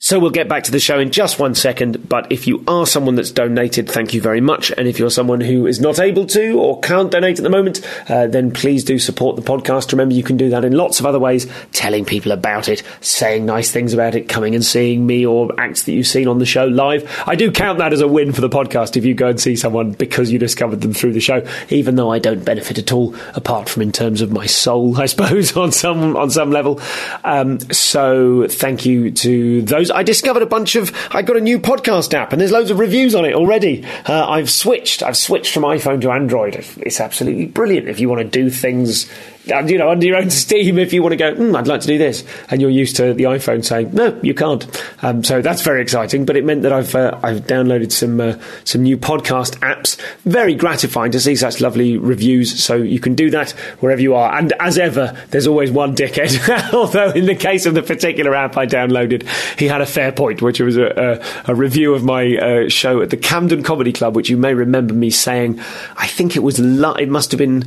[0.06, 2.86] So we'll get back to the show in just one second, but if you are
[2.86, 4.70] someone that's donated, thank you very much.
[4.70, 7.80] And if you're someone who is not able to or can't donate at the moment,
[8.08, 9.90] uh, then please do support the podcast.
[9.90, 13.46] Remember, you can do that in lots of other ways, telling people about it, saying
[13.46, 16.46] nice things about it, coming and seeing me or acts that you've seen on the
[16.46, 17.02] show live.
[17.26, 19.56] I do count that as a win for the podcast if you go and see
[19.56, 23.16] someone because you discovered them through the show, even though I don't benefit at all,
[23.34, 26.80] apart from in terms of my soul, I suppose, on some, on some level.
[27.24, 29.95] Um, so thank you to those.
[29.96, 30.92] I discovered a bunch of.
[31.10, 33.84] I got a new podcast app, and there's loads of reviews on it already.
[34.04, 35.02] Uh, I've switched.
[35.02, 36.54] I've switched from iPhone to Android.
[36.78, 39.10] It's absolutely brilliant if you want to do things.
[39.46, 41.86] You know, under your own steam, if you want to go, mm, I'd like to
[41.86, 44.66] do this, and you're used to the iPhone saying, no, you can't.
[45.02, 46.24] Um, so that's very exciting.
[46.24, 50.00] But it meant that I've uh, I've downloaded some uh, some new podcast apps.
[50.24, 52.62] Very gratifying to see such lovely reviews.
[52.62, 54.36] So you can do that wherever you are.
[54.36, 56.72] And as ever, there's always one dickhead.
[56.74, 59.28] Although in the case of the particular app I downloaded,
[59.58, 63.00] he had a fair point, which was a, a, a review of my uh, show
[63.00, 65.60] at the Camden Comedy Club, which you may remember me saying.
[65.96, 66.58] I think it was.
[66.58, 67.64] Li- it must have been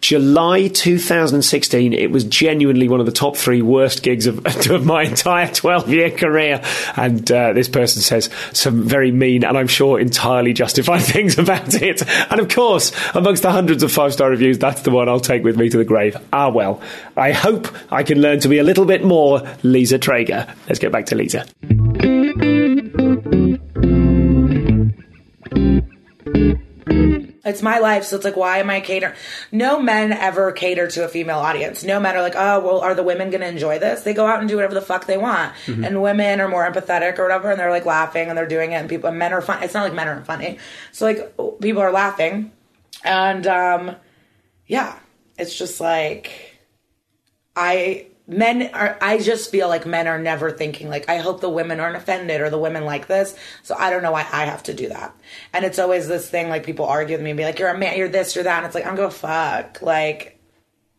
[0.00, 5.02] July 2016, it was genuinely one of the top three worst gigs of, of my
[5.02, 6.62] entire 12 year career.
[6.96, 11.74] And uh, this person says some very mean and I'm sure entirely justified things about
[11.74, 12.02] it.
[12.30, 15.44] And of course, amongst the hundreds of five star reviews, that's the one I'll take
[15.44, 16.16] with me to the grave.
[16.32, 16.80] Ah, well,
[17.16, 20.54] I hope I can learn to be a little bit more Lisa Treyger.
[20.66, 21.46] Let's get back to Lisa.
[27.42, 29.14] It's my life, so it's like, why am I catering?
[29.50, 31.82] No men ever cater to a female audience.
[31.82, 34.02] No men are like, oh, well, are the women going to enjoy this?
[34.02, 37.18] They go out and do whatever the fuck they want, and women are more empathetic
[37.18, 39.40] or whatever, and they're like laughing and they're doing it, and people, and men are
[39.40, 39.62] fun.
[39.62, 40.58] It's not like men aren't funny,
[40.92, 42.52] so like people are laughing,
[43.04, 43.96] and um,
[44.66, 44.98] yeah,
[45.38, 46.58] it's just like
[47.56, 51.50] I men are I just feel like men are never thinking like I hope the
[51.50, 53.34] women aren't offended or the women like this.
[53.64, 55.14] So I don't know why I have to do that.
[55.52, 57.76] And it's always this thing like people argue with me and be like, You're a
[57.76, 59.82] man, you're this, you're that, and it's like I'm go fuck.
[59.82, 60.38] Like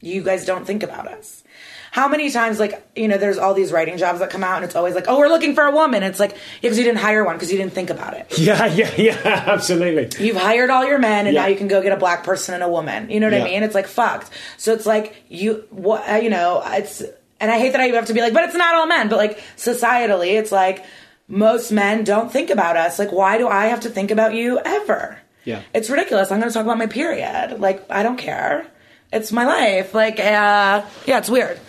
[0.02, 1.44] you guys don't think about us.
[1.92, 4.64] How many times, like, you know, there's all these writing jobs that come out and
[4.64, 6.04] it's always like, oh, we're looking for a woman.
[6.04, 8.28] It's like, yeah, because you didn't hire one because you didn't think about it.
[8.40, 10.10] Yeah, yeah, yeah, absolutely.
[10.26, 11.42] You've hired all your men, and Yeah.
[11.42, 13.10] now you can go get a black person and a woman.
[13.10, 13.42] You know what Yeah.
[13.42, 13.64] I mean?
[13.64, 14.30] It's like fucked.
[14.58, 16.64] So it's like you, what uh, you know?
[16.66, 17.04] It's
[17.42, 19.10] and I hate that I have to be like, but it's not all men.
[19.10, 20.86] But like societally, it's like
[21.28, 23.00] most men don't think about us.
[23.00, 25.18] Like, why do I have to think about you ever?
[25.44, 25.64] Yeah.
[25.74, 26.32] it's ridiculous.
[26.32, 27.60] I'm going to talk about my period.
[27.60, 28.68] Like, I don't care.
[29.12, 29.96] It's my life.
[29.96, 31.60] Like, uh, yeah, it's weird.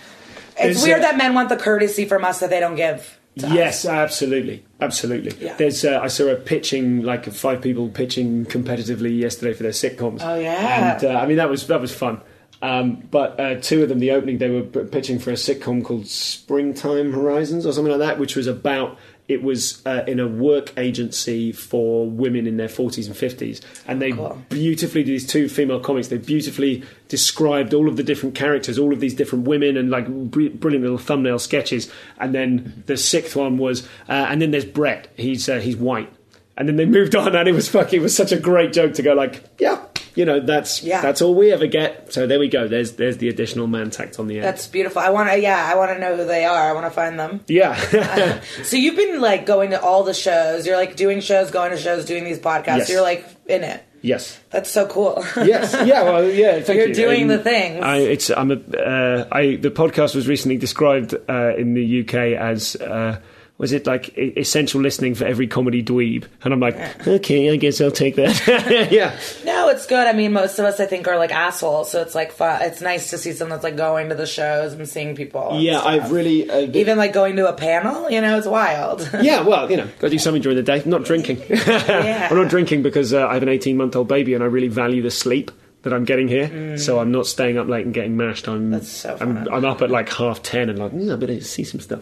[0.55, 3.19] It's There's, weird that men want the courtesy from us that they don't give.
[3.35, 3.51] Us.
[3.51, 5.33] Yes, absolutely, absolutely.
[5.43, 5.55] Yeah.
[5.55, 10.19] There's, uh, I saw a pitching, like five people pitching competitively yesterday for their sitcoms.
[10.21, 10.93] Oh, yeah.
[10.93, 12.21] and uh, I mean that was that was fun.
[12.63, 16.07] Um, but uh, two of them, the opening, they were pitching for a sitcom called
[16.07, 18.97] Springtime Horizons or something like that, which was about.
[19.27, 24.01] It was uh, in a work agency for women in their 40s and 50s, and
[24.01, 24.11] they
[24.49, 26.09] beautifully these two female comics.
[26.09, 30.07] They beautifully described all of the different characters, all of these different women, and like
[30.07, 31.91] br- brilliant little thumbnail sketches.
[32.19, 35.07] And then the sixth one was, uh, and then there's Brett.
[35.15, 36.11] He's uh, he's white.
[36.55, 37.99] And then they moved on, and it was fucking.
[37.99, 41.01] It was such a great joke to go like, yeah, you know, that's Yeah.
[41.01, 42.13] that's all we ever get.
[42.13, 42.67] So there we go.
[42.67, 44.45] There's there's the additional man tacked on the end.
[44.45, 45.01] That's beautiful.
[45.01, 46.69] I want to, yeah, I want to know who they are.
[46.69, 47.41] I want to find them.
[47.47, 48.41] yeah.
[48.63, 50.65] So you've been like going to all the shows.
[50.67, 52.77] You're like doing shows, going to shows, doing these podcasts.
[52.79, 52.89] Yes.
[52.89, 53.83] You're like in it.
[54.01, 54.39] yes.
[54.51, 55.23] That's so cool.
[55.37, 56.61] yes, yeah, well, yeah.
[56.61, 56.93] Thank You're you.
[56.93, 57.83] doing the things.
[57.83, 62.13] I, it's I'm a uh, I the podcast was recently described uh, in the UK
[62.39, 63.19] as uh,
[63.57, 67.79] was it like essential listening for every comedy dweeb, and I'm like, okay, I guess
[67.79, 68.89] I'll take that.
[68.91, 70.07] yeah, no, it's good.
[70.07, 72.61] I mean, most of us I think are like assholes, so it's like fun.
[72.63, 75.59] It's nice to see someone that's like going to the shows and seeing people.
[75.59, 75.81] yeah.
[75.81, 78.09] I've really uh, even like going to a panel.
[78.09, 79.07] You know, it's wild.
[79.21, 80.81] yeah, well, you know, got to do something during the day.
[80.81, 81.41] I'm not drinking.
[81.49, 84.67] I'm not drinking because uh, I have an 18 month old baby and I really
[84.69, 85.51] value the sleep
[85.83, 86.77] that I'm getting here.
[86.77, 88.47] So I'm not staying up late and getting mashed.
[88.47, 88.71] I'm Mm.
[88.71, 89.47] That's so I'm.
[89.49, 92.01] I'm up at like half ten and like mm, I better see some stuff.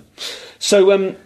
[0.60, 1.18] So um.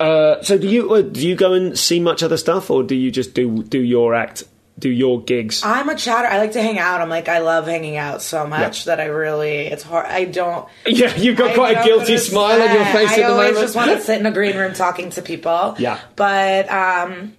[0.00, 2.94] Uh, so do you uh, do you go and see much other stuff, or do
[2.94, 4.44] you just do do your act,
[4.78, 5.62] do your gigs?
[5.64, 6.28] I'm a chatter.
[6.28, 7.00] I like to hang out.
[7.00, 10.06] I'm like I love hanging out so much that I really it's hard.
[10.06, 10.68] I don't.
[10.86, 13.54] yeah, you've got I quite a guilty smile on your face I at the always
[13.54, 13.58] moment.
[13.64, 15.74] just want to sit in a green room talking to people.
[15.78, 15.98] Yeah.
[16.14, 17.34] but um,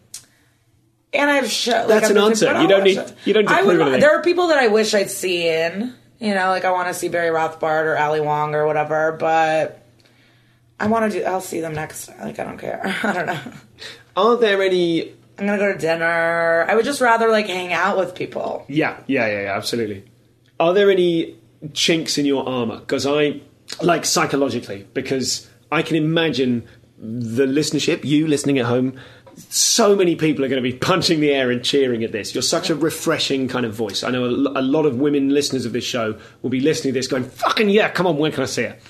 [1.13, 1.87] and I've show.
[1.87, 2.61] That's like, an answer.
[2.61, 3.13] You don't need- it.
[3.25, 5.95] you don't need to I prove would- There are people that I wish I'd seen.
[6.19, 9.78] You know, like I want to see Barry Rothbart or Ali Wong or whatever, but
[10.79, 11.25] I want to do.
[11.25, 12.09] I'll see them next.
[12.19, 12.81] Like I don't care.
[13.03, 13.39] I don't know.
[14.15, 15.09] Are there any?
[15.37, 16.65] I'm gonna go to dinner.
[16.67, 18.65] I would just rather like hang out with people.
[18.67, 20.05] Yeah, yeah, yeah, yeah, absolutely.
[20.59, 21.37] Are there any
[21.73, 22.79] chinks in your armor?
[22.79, 23.41] Because I
[23.81, 28.99] like psychologically, because I can imagine the listenership, you listening at home.
[29.49, 32.35] So many people are going to be punching the air and cheering at this.
[32.35, 34.03] You're such a refreshing kind of voice.
[34.03, 36.99] I know a, a lot of women listeners of this show will be listening to
[36.99, 38.81] this, going, "Fucking yeah, come on, when can I see it?"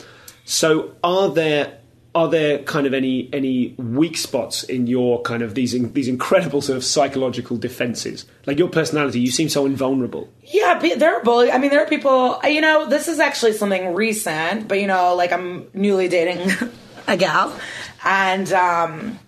[0.46, 1.79] So, are there
[2.16, 6.62] are there kind of any any weak spots in your kind of these these incredible
[6.62, 8.26] sort of psychological defenses?
[8.46, 10.30] Like your personality, you seem so invulnerable.
[10.44, 11.52] Yeah, there are bullies.
[11.52, 12.40] I mean, there are people.
[12.44, 16.52] You know, this is actually something recent, but you know, like I'm newly dating
[17.08, 17.58] a gal,
[18.04, 19.20] and um,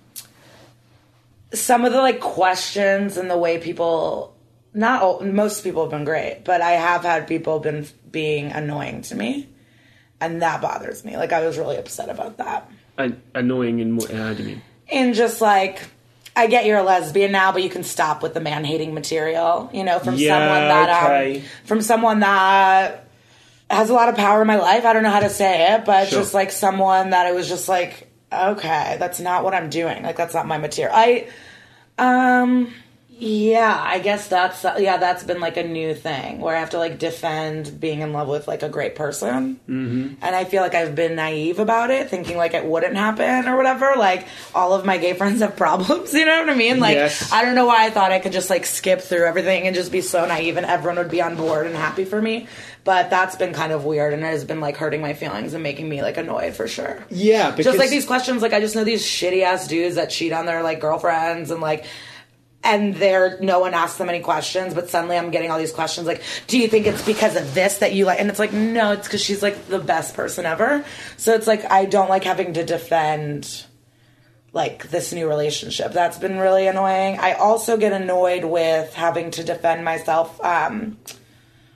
[1.53, 4.35] some of the like questions and the way people.
[4.73, 9.01] Not all, most people have been great, but I have had people been being annoying
[9.01, 9.49] to me,
[10.21, 11.17] and that bothers me.
[11.17, 12.69] Like I was really upset about that.
[12.97, 14.09] An- annoying in what?
[14.11, 14.61] How do you mean?
[14.91, 15.81] and just like
[16.35, 19.69] I get you're a lesbian now, but you can stop with the man hating material,
[19.73, 21.37] you know, from Yeah, someone that okay.
[21.39, 23.07] um, from someone that
[23.69, 24.85] has a lot of power in my life.
[24.85, 26.19] I don't know how to say it, but Sure.
[26.19, 30.03] just like someone that it was just like, okay, that's not what I'm doing.
[30.03, 30.93] Like that's not my material.
[30.95, 31.27] I
[31.97, 32.73] um
[33.23, 36.79] Yeah, I guess that's yeah, that's been like a new thing where I have to
[36.79, 40.15] like defend being in love with like a great person, mm-hmm.
[40.23, 43.57] and I feel like I've been naive about it, thinking like it wouldn't happen or
[43.57, 43.93] whatever.
[43.95, 46.79] Like all of my gay friends have problems, you know what I mean?
[46.79, 47.31] Like Yes.
[47.31, 49.91] I don't know why I thought I could just like skip through everything and just
[49.91, 52.47] be so naive and everyone would be on board and happy for me.
[52.83, 55.61] But that's been kind of weird and it has been like hurting my feelings and
[55.61, 57.05] making me like annoyed for sure.
[57.11, 60.09] Yeah, because Just like these questions, like I just know these shitty ass dudes that
[60.09, 61.85] cheat on their like girlfriends and like
[62.63, 66.05] and there no one asks them any questions but suddenly i'm getting all these questions
[66.05, 68.19] like do you think it's because of this that you like?
[68.19, 70.83] And it's like no it's because she's like the best person ever.
[71.17, 73.65] So it's like i don't like having to defend
[74.53, 75.93] like this new relationship.
[75.93, 77.19] That's been really annoying.
[77.19, 80.97] I also get annoyed with having to defend myself um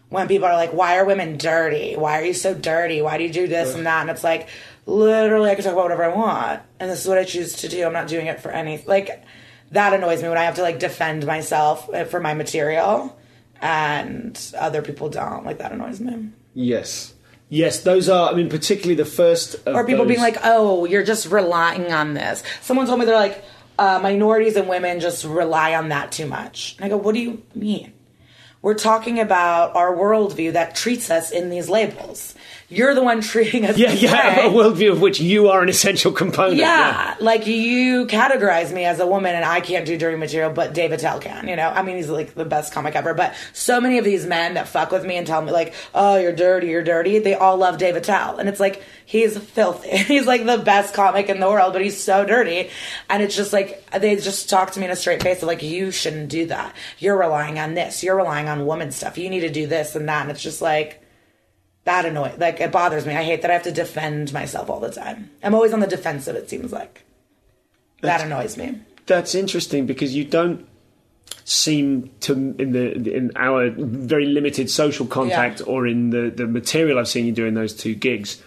[0.09, 1.95] when people are like why are women dirty?
[1.95, 3.01] Why are you so dirty?
[3.01, 4.01] Why do you do this and that?
[4.01, 4.49] And it's like
[4.87, 7.67] literally i can talk about whatever i want and this is what i choose to
[7.67, 7.85] do.
[7.85, 9.23] I'm not doing it for any like
[9.71, 13.17] that annoys me when i have to like defend myself uh, for my material
[13.61, 17.13] and other people don't like that annoys me yes,
[17.49, 18.31] yes, those are.
[18.31, 19.55] I mean, particularly the first.
[19.67, 23.15] Of or people being like, "Oh, you're just relying on this." Someone told me they're
[23.15, 23.43] like,
[23.77, 27.21] uh, "Minorities and women just rely on that too much." And I go, "What do
[27.21, 27.93] you mean?"
[28.61, 32.33] We're talking about our worldview that treats us in these labels.
[32.67, 33.77] You're the one treating us.
[33.77, 34.55] yeah, yeah, a way.
[34.55, 36.55] worldview of which you are an essential component.
[36.57, 40.73] Yeah, like you categorize me as a woman, and I can't do dirty material, but
[40.73, 41.47] Dave Attell can.
[41.47, 43.13] You know, I mean, he's like the best comic ever.
[43.13, 46.17] But so many of these men that fuck with me and tell me like, "Oh,
[46.17, 49.89] you're dirty, you're dirty," they all love Dave Attell, and it's like he's filthy.
[49.97, 52.69] he's like the best comic in the world, but he's so dirty,
[53.09, 55.61] and it's just like they just talk to me in a straight face of like,
[55.61, 56.75] "You shouldn't do that.
[56.97, 58.01] You're relying on this.
[58.01, 59.19] You're relying on woman stuff.
[59.19, 61.03] You need to do this and that," and it's just like
[61.85, 64.79] that annoys like it bothers me i hate that i have to defend myself all
[64.79, 67.03] the time i'm always on the defensive it seems like
[68.01, 70.67] that annoys me That's interesting because you don't
[71.43, 75.65] seem to in the in our very limited social contact Yeah.
[75.67, 78.41] or in the the material I've seen you doing those two gigs.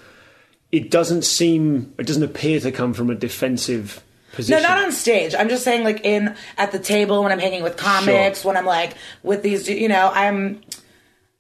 [0.71, 1.95] It doesn't seem.
[1.99, 4.63] It doesn't appear to come from a defensive Position.
[4.63, 7.63] no not on stage i'm just saying like in at the table when i'm hanging
[7.63, 8.49] with comics Sure.
[8.51, 10.61] when i'm like with these you know i'm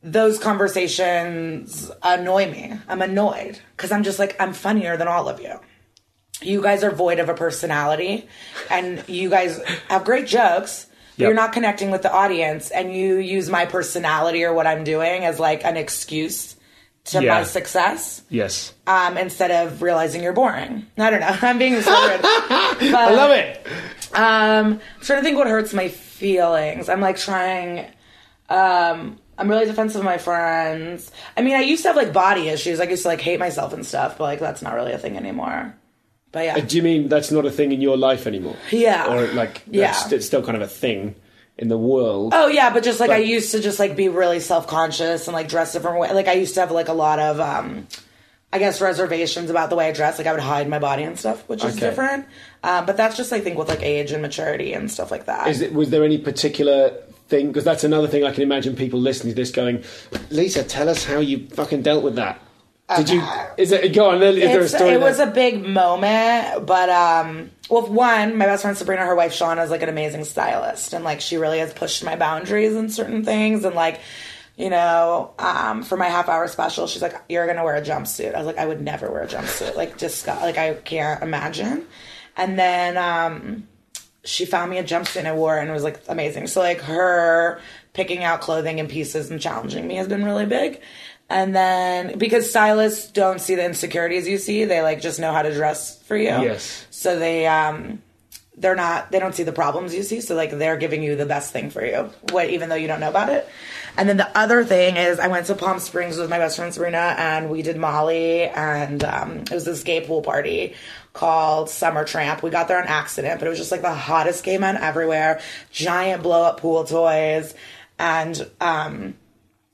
[0.03, 5.41] those conversations annoy me i'm annoyed because i'm just like i'm funnier than all of
[5.41, 5.59] you
[6.41, 8.29] you guys are void of a personality
[8.71, 11.27] and you guys have great jokes but Yep.
[11.27, 15.25] you're not connecting with the audience and you use my personality or what i'm doing
[15.25, 16.55] as like an excuse
[17.07, 17.35] to Yeah.
[17.41, 21.91] my success Yes, um, instead of realizing you're boring i don't know i'm being so
[21.91, 23.67] rude I love it.
[24.15, 26.89] um, I'm trying to think what hurts my feelings.
[26.89, 27.87] I'm like trying.
[28.49, 31.11] Um, I'm really defensive of my friends.
[31.37, 32.81] I mean, I used to have like body issues.
[32.81, 35.17] I used to like hate myself and stuff, but like that's not really a thing
[35.17, 35.75] anymore.
[36.33, 38.57] But yeah, Do you mean that's not a thing in your life anymore?
[38.71, 39.15] Yeah.
[39.15, 39.93] or like Yeah.
[39.93, 41.15] that's it's still kind of a thing
[41.57, 42.33] in the world.
[42.35, 45.35] Oh yeah, but just like I used to just like be really self conscious and
[45.35, 46.13] like dress different way.
[46.13, 47.87] Like I used to have like a lot of um
[48.53, 50.19] I guess reservations about the way I dress.
[50.19, 51.81] Like I would hide my body and stuff, which is Okay.
[51.89, 52.27] different.
[52.63, 55.49] Um, but that's just I think with like age and maturity and stuff like that.
[55.49, 56.97] Is it, was there any particular
[57.29, 57.49] thing?
[57.49, 59.85] Because that's another thing I can imagine people listening to this going,
[60.31, 62.41] Liza, tell us how you fucking dealt with that.
[62.97, 63.23] Did you?
[63.59, 63.93] Is it?
[63.93, 64.23] Go on.
[64.23, 64.93] Is there a story?
[64.93, 69.33] it was a big moment, but um, well, one, my best friend Sabrina, her wife
[69.33, 72.89] Shauna, is like an amazing stylist, and like she really has pushed my boundaries in
[72.91, 74.01] certain things, and like.
[74.57, 78.35] You know, um, for my half hour special, she's like, "You're gonna wear a jumpsuit."
[78.35, 79.77] I was like, "I would never wear a jumpsuit.
[79.77, 81.87] Like, just like I can't imagine."
[82.37, 83.69] And then um,
[84.29, 86.49] she found me a jumpsuit and I wore it and it was like amazing.
[86.49, 87.61] So like her
[87.95, 90.81] picking out clothing and pieces and challenging me has been really big.
[91.31, 95.43] And then because stylists don't see the insecurities you see, they like just know how
[95.43, 96.29] to dress for you.
[96.29, 96.87] Yes.
[96.91, 98.03] So they um
[98.59, 101.27] they're not they don't see the problems you see, so like they're giving you the
[101.27, 102.11] best thing for you.
[102.31, 103.49] What even though you don't know about it.
[103.97, 106.73] And then the other thing is I went to Palm Springs with my best friend
[106.73, 110.75] Serena and we did Molly and um, it was this gay pool party
[111.13, 112.43] called Summer Tramp.
[112.43, 115.41] We got there on accident, but it was just like the hottest gay men everywhere,
[115.71, 117.55] giant blow up pool toys.
[117.99, 119.15] And um,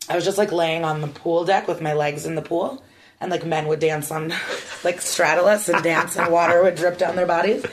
[0.09, 2.83] I was just like laying on the pool deck with my legs in the pool.
[3.20, 4.35] And like men would dance on
[4.85, 7.64] like straddle us and dance and water would drip down their bodies.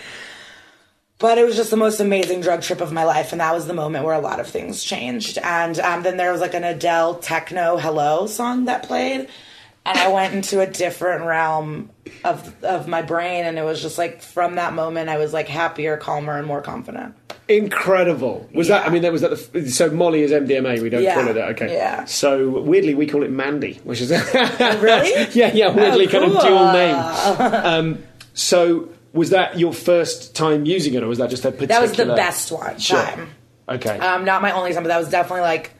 [1.22, 3.68] But it was just the most amazing drug trip of my life, and that was
[3.68, 5.38] the moment where a lot of things changed.
[5.38, 9.28] And um, then there was like an Adele techno "Hello" song that played,
[9.86, 11.90] and I went into a different realm
[12.24, 15.48] of of my brain, and it was just like from that moment, I was like
[15.48, 17.16] happier, calmer, and more confident.
[17.48, 18.48] incredible.
[18.54, 18.86] Was that?
[18.86, 19.54] I mean, that was that.
[19.54, 20.82] The, so Molly is MDMA.
[20.82, 21.16] We don't Yeah.
[21.16, 21.50] call it that.
[21.52, 21.74] Okay.
[21.74, 22.06] Yeah.
[22.06, 25.28] So weirdly, we call it Mandy, which is Really?
[25.34, 25.70] yeah, yeah.
[25.70, 26.96] Weirdly, kind of dual name.
[27.72, 28.04] Um,
[28.34, 31.68] so was that your first time using it, or was that just a particular?
[31.68, 33.02] That was the best one Sure.
[33.04, 33.30] time.
[33.68, 33.98] Okay.
[34.00, 35.72] Um, not my only time, but that was definitely like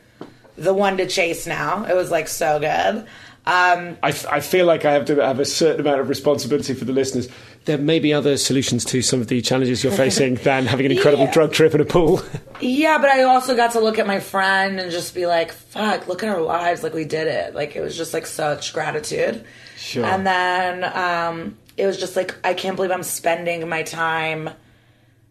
[0.56, 1.84] the one to chase now.
[1.84, 3.06] It was like so good.
[3.44, 6.74] Um, I, f- I feel like I have to have a certain amount of responsibility
[6.74, 7.28] for the listeners.
[7.64, 10.92] There may be other solutions to some of the challenges you're facing than having an
[10.92, 11.32] incredible Yeah.
[11.32, 12.22] drug trip in a pool.
[12.60, 16.06] yeah, but I also got to look at my friend and just be like, fuck,
[16.06, 16.84] look at our lives.
[16.84, 17.54] Like we did it.
[17.54, 19.44] Like it was just like such gratitude.
[19.76, 20.04] Sure.
[20.04, 24.50] And then um, it was just like, I can't believe I'm spending my time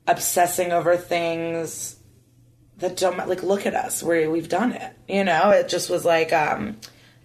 [0.08, 1.96] obsessing over things
[2.78, 6.04] that don't like look at us where we've done it you know it just was
[6.04, 6.76] like um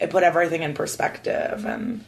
[0.00, 2.04] it put everything in perspective and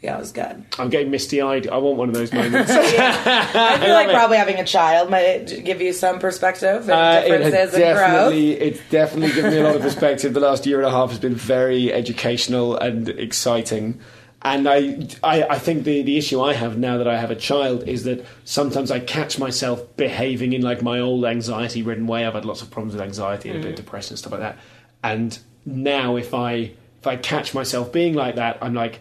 [0.00, 1.68] yeah it was good I'm getting misty eyed.
[1.68, 2.70] I want one of those moments.
[2.74, 7.28] i feel like probably having a child might give you some perspective and Uh, it
[7.28, 10.32] differences and growth definitely, it's definitely given me a lot of perspective.
[10.32, 14.00] The last year and a half has been very educational and exciting.
[14.42, 17.36] And I, I, I think the, the issue I have now that I have a
[17.36, 22.24] child is that sometimes I catch myself behaving in like my old anxiety ridden way.
[22.24, 24.40] I've had lots of problems with anxiety and a bit of depression and stuff like
[24.40, 24.56] that.
[25.04, 29.00] And now if I if I catch myself being like that, I'm like,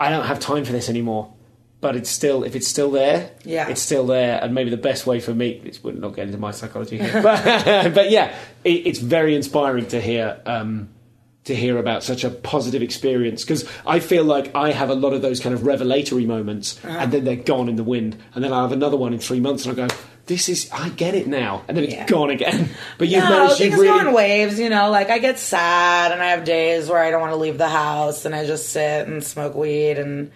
[0.00, 1.32] I don't have time for this anymore.
[1.80, 3.68] But it's still, if it's still there, Yeah.
[3.68, 4.42] it's still there.
[4.42, 7.22] And maybe the best way for me, it's, we're not getting into my psychology here,
[7.22, 7.44] but,
[7.94, 8.34] but yeah,
[8.64, 10.88] it, it's very inspiring to hear um,
[11.44, 15.12] to hear about such a positive experience because I feel like I have a lot
[15.12, 16.96] of those kind of revelatory moments, Uh-huh.
[16.98, 19.38] and then they're gone in the wind, and then I have another one in three
[19.38, 19.94] months, and I go,
[20.26, 22.06] "This is, I get it now," and then it's Yeah.
[22.06, 22.68] gone again.
[22.98, 24.90] But you've no, managed, things really, go in waves, you know.
[24.90, 27.68] Like I get sad, and I have days where I don't want to leave the
[27.68, 30.30] house, and I just sit and smoke weed and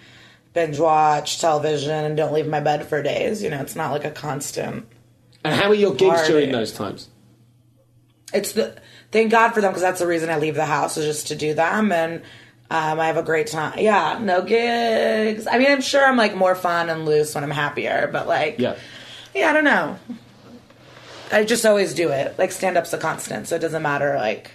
[0.52, 3.42] binge watch television and don't leave my bed for days.
[3.42, 4.86] You know, it's not like a constant.
[5.44, 6.32] and how are your gigs Party.
[6.32, 7.08] during those times?
[8.32, 8.76] It's the
[9.10, 11.34] thank God for them because that's the reason I leave the house is just to
[11.36, 12.22] do them, and
[12.70, 13.78] um, I have a great time.
[13.78, 15.46] Yeah, no gigs.
[15.48, 18.58] I mean, I'm sure I'm like more fun and loose when I'm happier, but like,
[18.60, 18.76] Yeah.
[19.34, 19.98] Yeah, I don't know.
[21.32, 22.38] I just always do it.
[22.38, 24.16] Like stand up's a constant, so it doesn't matter.
[24.16, 24.50] Like,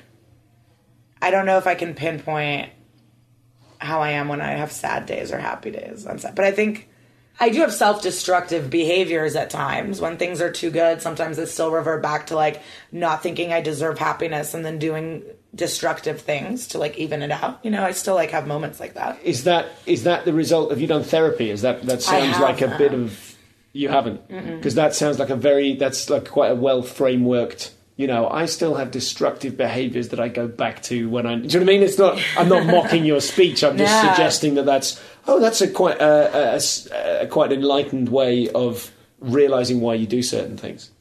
[1.21, 2.69] I don't know if I can pinpoint
[3.79, 6.05] how I am when I have sad days or happy days.
[6.05, 6.89] I'm sad, but I think
[7.39, 11.01] I do have self-destructive behaviors at times when things are too good.
[11.01, 12.61] Sometimes I still revert back to like
[12.91, 15.23] not thinking I deserve happiness and then doing
[15.53, 17.59] destructive things to like even it out.
[17.63, 19.19] You know, I still like have moments like that.
[19.23, 20.71] Is that is that the result?
[20.71, 21.49] Have you done therapy?
[21.49, 23.24] Is that that sounds like a bit of
[23.75, 27.71] you haven't because that sounds like a very that's like quite a well frameworked.
[27.97, 31.35] You know, I still have destructive behaviours that I go back to when I.
[31.35, 31.81] Do you know what I mean?
[31.83, 32.19] It's not.
[32.37, 33.63] I'm not mocking your speech.
[33.63, 34.09] I'm just No.
[34.09, 35.01] suggesting that that's.
[35.27, 36.05] Oh, that's a quite a,
[36.35, 40.91] a- a s- a quite enlightened way of realizing why you do certain things.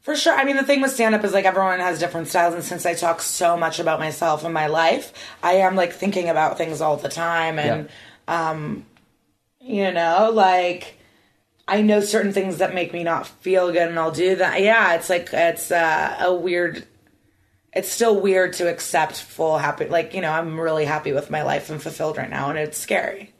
[0.00, 0.34] For sure.
[0.34, 2.54] I mean, the thing with stand up is like everyone has different styles.
[2.54, 5.12] And since I talk so much about myself and my life,
[5.42, 7.58] I am like thinking about things all the time.
[7.58, 7.88] And,
[8.28, 8.86] um,
[9.60, 10.98] you know, like
[11.66, 14.60] I know certain things that make me not feel good and I'll do that.
[14.60, 16.86] Yeah, it's like, it's uh, a weird,
[17.72, 19.86] it's still weird to accept full happy.
[19.86, 22.50] Like, you know, I'm really happy with my life and fulfilled right now.
[22.50, 23.32] And it's scary.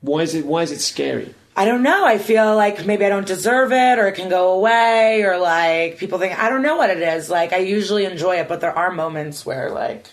[0.00, 0.46] Why is it?
[0.46, 1.34] Why is it scary?
[1.56, 2.06] I don't know.
[2.06, 5.98] I feel like maybe I don't deserve it or it can go away or like
[5.98, 7.28] people think I don't know what it is.
[7.28, 10.06] Like I usually enjoy it, but there are moments where like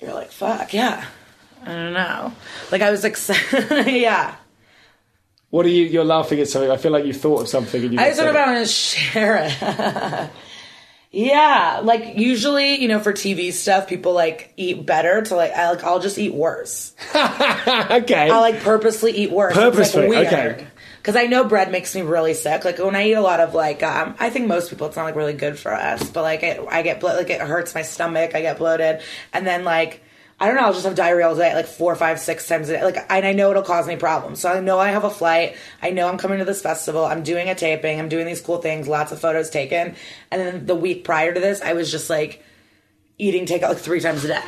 [0.00, 1.04] you're like, fuck, yeah.
[1.64, 2.32] I don't know.
[2.70, 4.36] Like I was excited yeah.
[5.50, 5.84] What are you?
[5.84, 6.70] You're laughing at something.
[6.70, 7.82] I feel like you thought of something.
[7.82, 10.30] And you I just don't know if I want to share it.
[11.10, 15.70] yeah, like usually, you know, for TV stuff, people like eat better to like, I,
[15.70, 16.94] like I'll just eat worse.
[17.10, 18.30] okay.
[18.30, 19.54] I like purposely eat worse.
[19.54, 20.66] Purposely, like, okay.
[20.98, 22.64] Because I know bread makes me really sick.
[22.64, 25.04] Like when I eat a lot of like, um, I think most people it's not
[25.04, 27.82] like really good for us, but like it, I get blo- like it hurts my
[27.82, 28.36] stomach.
[28.36, 29.00] I get bloated,
[29.32, 30.04] and then like
[30.40, 32.72] I don't know, I'll just have diarrhea all day, like four, five, six times a
[32.72, 32.82] day.
[32.82, 34.40] Like and I know it'll cause me problems.
[34.40, 35.54] So I know I have a flight.
[35.82, 37.04] I know I'm coming to this festival.
[37.04, 38.00] I'm doing a taping.
[38.00, 38.88] I'm doing these cool things.
[38.88, 39.94] Lots of photos taken.
[40.30, 42.42] And then the week prior to this, I was just like
[43.18, 44.42] eating takeout like three times a day.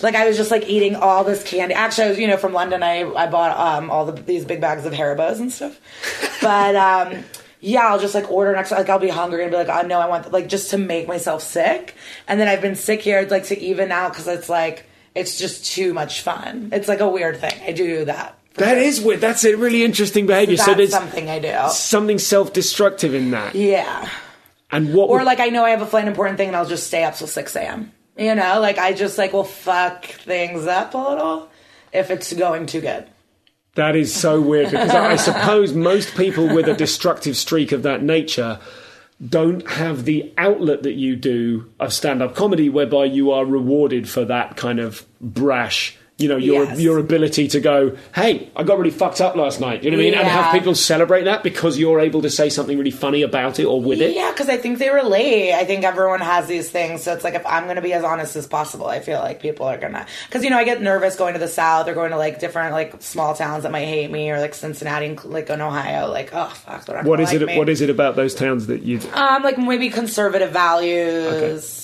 [0.00, 1.74] Like I was just like eating all this candy.
[1.74, 2.82] Actually, I was you know from London.
[2.82, 5.78] I I bought um all the these big bags of Haribos and stuff.
[6.42, 7.22] But um
[7.60, 8.72] yeah, I'll just like order next.
[8.72, 11.06] Like I'll be hungry and be like, oh no, I want like just to make
[11.06, 11.94] myself sick.
[12.26, 15.66] And then I've been sick here like to even out because it's like it's just
[15.66, 16.70] too much fun.
[16.72, 17.54] It's like a weird thing.
[17.66, 18.38] I do that.
[18.54, 19.20] that is weird.
[19.20, 20.56] That's a really interesting behaviour.
[20.56, 21.54] That's so there's something I do.
[21.70, 23.54] something self-destructive in that.
[23.54, 24.08] Yeah.
[24.70, 25.08] And what?
[25.10, 27.04] Or would- like I know I have a flight important thing and I'll just stay
[27.04, 27.92] up till six a.m.
[28.16, 31.48] You know, like I just like will fuck things up a little
[31.92, 33.06] if it's going too good.
[33.74, 38.02] That is so weird because I suppose most people with a destructive streak of that
[38.02, 38.60] nature
[39.26, 44.08] don't have the outlet that you do of stand up comedy whereby you are rewarded
[44.08, 46.80] for that kind of brash, you know your Yes.
[46.80, 49.82] your ability to go, hey, I got really fucked up last night.
[49.82, 50.14] You know what I mean?
[50.14, 53.64] And have people celebrate that because you're able to say something really funny about it
[53.64, 54.14] or with it.
[54.14, 55.52] Yeah, because I think they relate.
[55.52, 57.02] I think everyone has these things.
[57.02, 59.40] So it's like if I'm going to be as honest as possible, I feel like
[59.42, 60.06] people are going to.
[60.28, 62.72] Because, you know, I get nervous going to the South or going to like different
[62.72, 66.08] like small towns that might hate me or like Cincinnati, and like in Ohio.
[66.08, 66.84] Like, oh, fuck.
[66.84, 67.44] They're not What like it?
[67.46, 67.58] Me.
[67.58, 69.00] What is it about those towns that you?
[69.14, 71.81] Um, like maybe conservative values.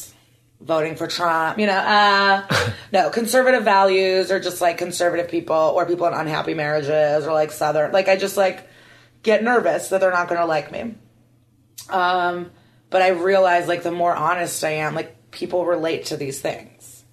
[0.60, 5.86] Voting for Trump, you know, uh, no, conservative values or just like conservative people or
[5.86, 8.68] people in unhappy marriages or like Southern, like I just like
[9.22, 10.96] get nervous that they're not going to like me.
[11.90, 12.50] Um,
[12.90, 17.04] but I realize like the more honest I am, like people relate to these things.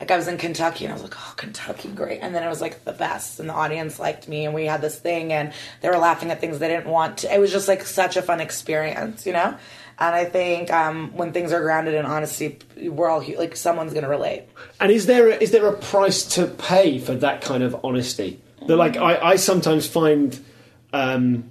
[0.00, 2.18] Like I was in Kentucky and I was like, oh, Kentucky, great.
[2.20, 4.82] And then it was like the best and the audience liked me and we had
[4.82, 7.32] this thing and they were laughing at things they didn't want to.
[7.32, 9.56] It was just like such a fun experience, you know?
[9.98, 14.04] And I think um, when things are grounded in honesty, we're all like someone's going
[14.04, 14.44] to relate.
[14.80, 18.40] And is there a, is there a price to pay for that kind of honesty?
[18.66, 20.38] That like I, I sometimes find.
[20.92, 21.50] Um,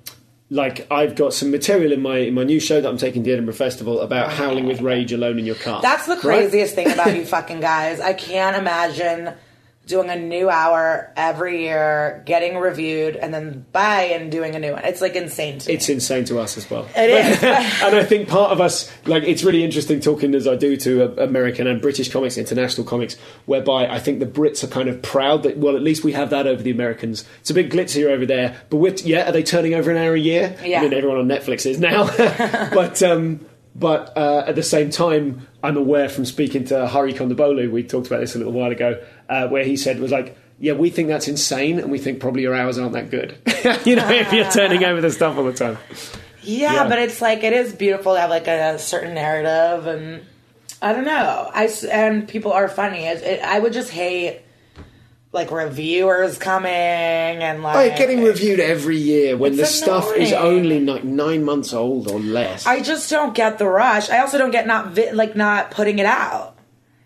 [0.50, 3.28] like I've got some material in my in my new show that I'm taking to
[3.28, 5.82] the Edinburgh Festival about howling with rage alone in your car.
[5.82, 6.22] That's the Right?
[6.22, 8.00] craziest thing about you fucking guys.
[8.00, 9.34] I can't imagine
[9.86, 14.72] doing a new hour every year, getting reviewed, and then bye and doing a new
[14.72, 14.86] one.
[14.86, 15.76] It's like insane to me.
[15.76, 16.88] It's insane to us as well.
[16.96, 17.44] It is.
[17.44, 21.04] and I think part of us, like, it's really interesting talking as I do to
[21.04, 25.02] uh, American and British comics, international comics, whereby I think the Brits are kind of
[25.02, 27.26] proud that, well, at least we have that over the Americans.
[27.42, 30.14] It's a bit glitzier over there, but we're, yeah, are they turning over an hour
[30.14, 30.58] a year?
[30.64, 30.80] Yeah.
[30.80, 32.06] I mean, everyone on Netflix is now.
[32.74, 37.72] but, um, but uh, at the same time, I'm aware from speaking to Hari Kondabolu,
[37.72, 39.04] we talked about this a little while ago,
[39.34, 42.44] uh, where he said, was like, yeah, we think that's insane, and we think probably
[42.44, 43.36] your hours aren't that good.
[43.86, 45.78] you know, if you're turning over the stuff all the time.
[46.42, 46.90] yeah, Yeah.
[46.90, 50.26] but it's like it is beautiful to have like a certain narrative, and
[50.82, 51.50] I don't know.
[51.54, 53.06] I and people are funny.
[53.06, 54.42] It, it, I would just hate
[55.32, 60.80] like reviewers coming and like Oh, getting reviewed every year when the stuff is only
[60.86, 62.68] like nine months old or less.
[62.68, 64.10] I just don't get the rush.
[64.12, 66.53] I also don't get not vi- like not putting it out.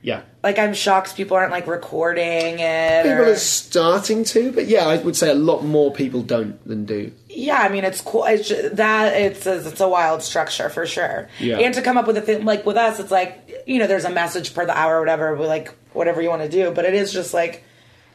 [0.08, 0.22] Yeah.
[0.41, 3.03] Like I'm shocked people aren't like recording it.
[3.03, 6.66] People or- are starting to, but yeah, I would say a lot more people don't
[6.66, 7.12] than do.
[7.28, 8.24] yeah, I mean it's cool.
[8.24, 11.28] It's just, that it's a, it's a wild structure for sure.
[11.39, 11.60] Yeah.
[11.60, 14.05] And to come up with a thing like with us, it's like you know there's
[14.05, 15.36] a message per the hour or whatever.
[15.36, 17.66] With like whatever you want to do, but it is just like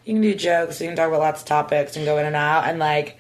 [0.07, 2.37] you can do jokes, you can talk about lots of topics and go in and
[2.37, 3.19] out, and like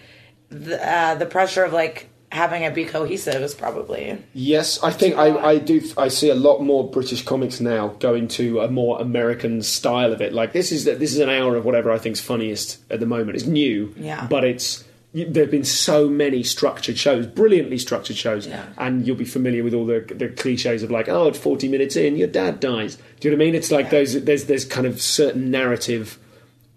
[0.48, 5.16] the uh, the pressure of like having it be cohesive is probably Yes, I think
[5.16, 5.82] I, I do.
[5.98, 10.20] I see a lot more British comics now going to a more American style of
[10.22, 10.32] it.
[10.32, 13.36] Like this is this is an hour of whatever I think's funniest at the moment.
[13.36, 14.26] It's new, Yeah.
[14.28, 18.64] but it's there have been so many structured shows, brilliantly structured shows, Yeah.
[18.78, 21.96] and you'll be familiar with all the the cliches of like, oh, at forty minutes
[21.96, 22.96] in, your dad dies.
[23.20, 23.54] Do you know what I mean?
[23.54, 24.24] It's like those.
[24.24, 26.18] There's there's kind of certain narrative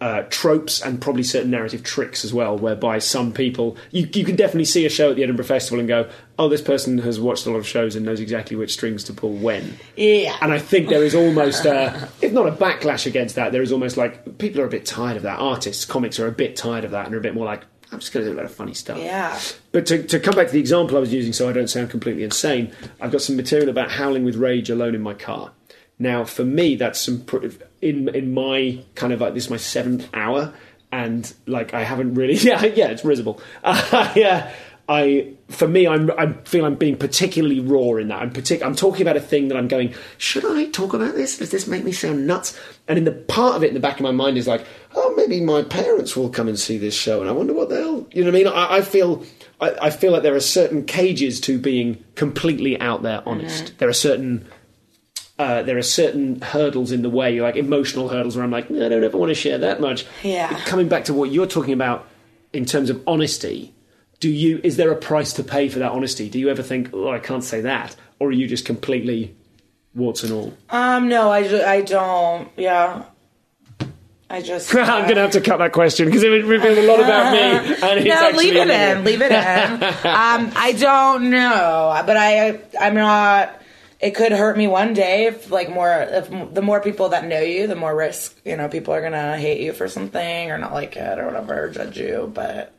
[0.06, 4.36] uh, tropes and probably certain narrative tricks as well, whereby some people you, you can
[4.36, 7.48] definitely see a show at the Edinburgh Festival and go, "Oh, this person has watched
[7.48, 10.38] a lot of shows and knows exactly which strings to pull when." yeah.
[10.42, 13.72] And I think there is almost, a, if not a backlash against that, there is
[13.72, 15.40] almost like people are a bit tired of that.
[15.40, 17.98] Artists, comics are a bit tired of that and are a bit more like, "I'm
[17.98, 19.40] just going to do a lot of funny stuff." yeah.
[19.72, 21.90] But to, to come back to the example I was using, so I don't sound
[21.90, 25.52] completely insane, I've got some material about howling with rage alone in my car.
[25.98, 27.48] Now, for me, that's some pr-
[27.86, 30.54] in in my kind of like this is my seventh hour,
[30.92, 33.40] and like I haven't really, yeah, yeah, it's risible.
[33.64, 34.52] Uh, yeah,
[34.90, 38.22] I for me, I'm I feel I'm being particularly raw in that.
[38.22, 39.94] I'm partic- I'm talking about a thing that I'm going.
[40.18, 41.38] Should I talk about this?
[41.38, 42.60] Does this make me sound nuts?
[42.88, 44.66] And in the part of it in the back of my mind is like,
[44.96, 48.08] oh, maybe my parents will come and see this show, and I wonder what they'll
[48.12, 48.48] You know what I mean?
[48.48, 49.24] I, I feel.
[49.62, 53.78] I, I feel like there are certain cages to being completely out there honest.
[53.78, 54.48] There are certain
[55.38, 58.86] uh, there are certain hurdles in the way, like emotional hurdles, where I'm like, "No,
[58.86, 60.06] I don't ever want to share that much.
[60.24, 60.58] Yeah.
[60.66, 62.08] Coming back to what you're talking about
[62.54, 63.74] in terms of honesty,
[64.20, 64.62] do you?
[64.64, 66.30] Is there a price to pay for that honesty?
[66.30, 69.36] Do you ever think, oh, I can't say that, or are you just completely
[69.94, 70.54] warts and all?
[70.70, 72.50] Um, no, I, I don't.
[72.56, 73.04] Yeah,
[74.30, 74.74] I just.
[74.76, 77.34] I'm going to have to cut that question because it would reveal a lot about
[77.34, 77.76] me.
[77.84, 79.04] And no, leave it in.
[79.04, 79.84] Leave it in.
[79.84, 83.62] um, I don't know, but I, I'm not.
[84.06, 85.90] It could hurt me one day if, like, more.
[85.92, 88.40] If the more people that know you, the more risk.
[88.46, 91.64] You know, people are gonna hate you for something or not like it or whatever,
[91.64, 92.32] or judge you.
[92.34, 92.72] But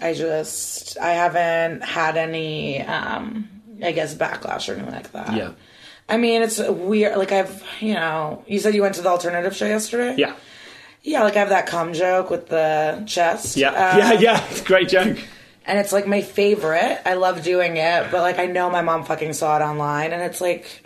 [0.00, 2.82] I just, I haven't had any.
[2.82, 3.48] um
[3.84, 5.34] I guess backlash or anything like that.
[5.36, 5.52] Yeah.
[6.08, 7.16] I mean, it's weird.
[7.18, 10.14] Like I've, you know, you said you went to the alternative show yesterday.
[10.18, 10.36] Yeah.
[11.02, 13.56] Yeah, like I have that cum joke with the chest.
[13.56, 13.70] Yeah.
[13.70, 14.12] Uh, yeah.
[14.12, 14.46] Yeah.
[14.50, 15.18] It's great joke.
[15.66, 17.00] And it's like my favorite.
[17.06, 20.22] I love doing it, but like I know my mom fucking saw it online and
[20.22, 20.84] it's like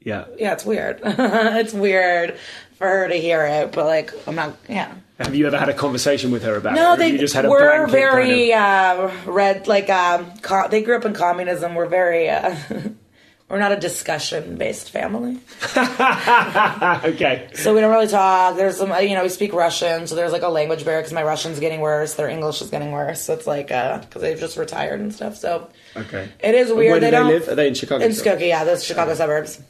[0.00, 0.26] Yeah.
[0.38, 1.00] yeah, it's weird.
[1.04, 2.36] it's weird
[2.78, 4.56] for her to hear it, but like I'm not.
[4.68, 4.94] Yeah.
[5.18, 6.76] Have you ever had a conversation with her about it?
[6.76, 9.66] No, they just had we're very kind uh, red.
[9.66, 11.74] Like um, co- they grew up in communism.
[11.74, 12.28] We're very.
[12.28, 12.54] Uh,
[13.48, 15.38] we're not a discussion based family,
[15.76, 17.48] okay.
[17.54, 18.56] so we don't really talk.
[18.56, 21.22] There's some, you know, we speak Russian, so there's like a language barrier because my
[21.22, 23.22] Russian's getting worse, their English is getting worse.
[23.22, 25.36] So it's like because they've just retired and stuff.
[25.36, 26.28] So Okay.
[26.40, 26.90] it is weird.
[26.90, 27.48] Where do they, don't live?
[27.48, 28.04] Are they in Chicago?
[28.04, 28.10] in?
[28.10, 29.60] Skokie, yeah, those Chicago suburbs.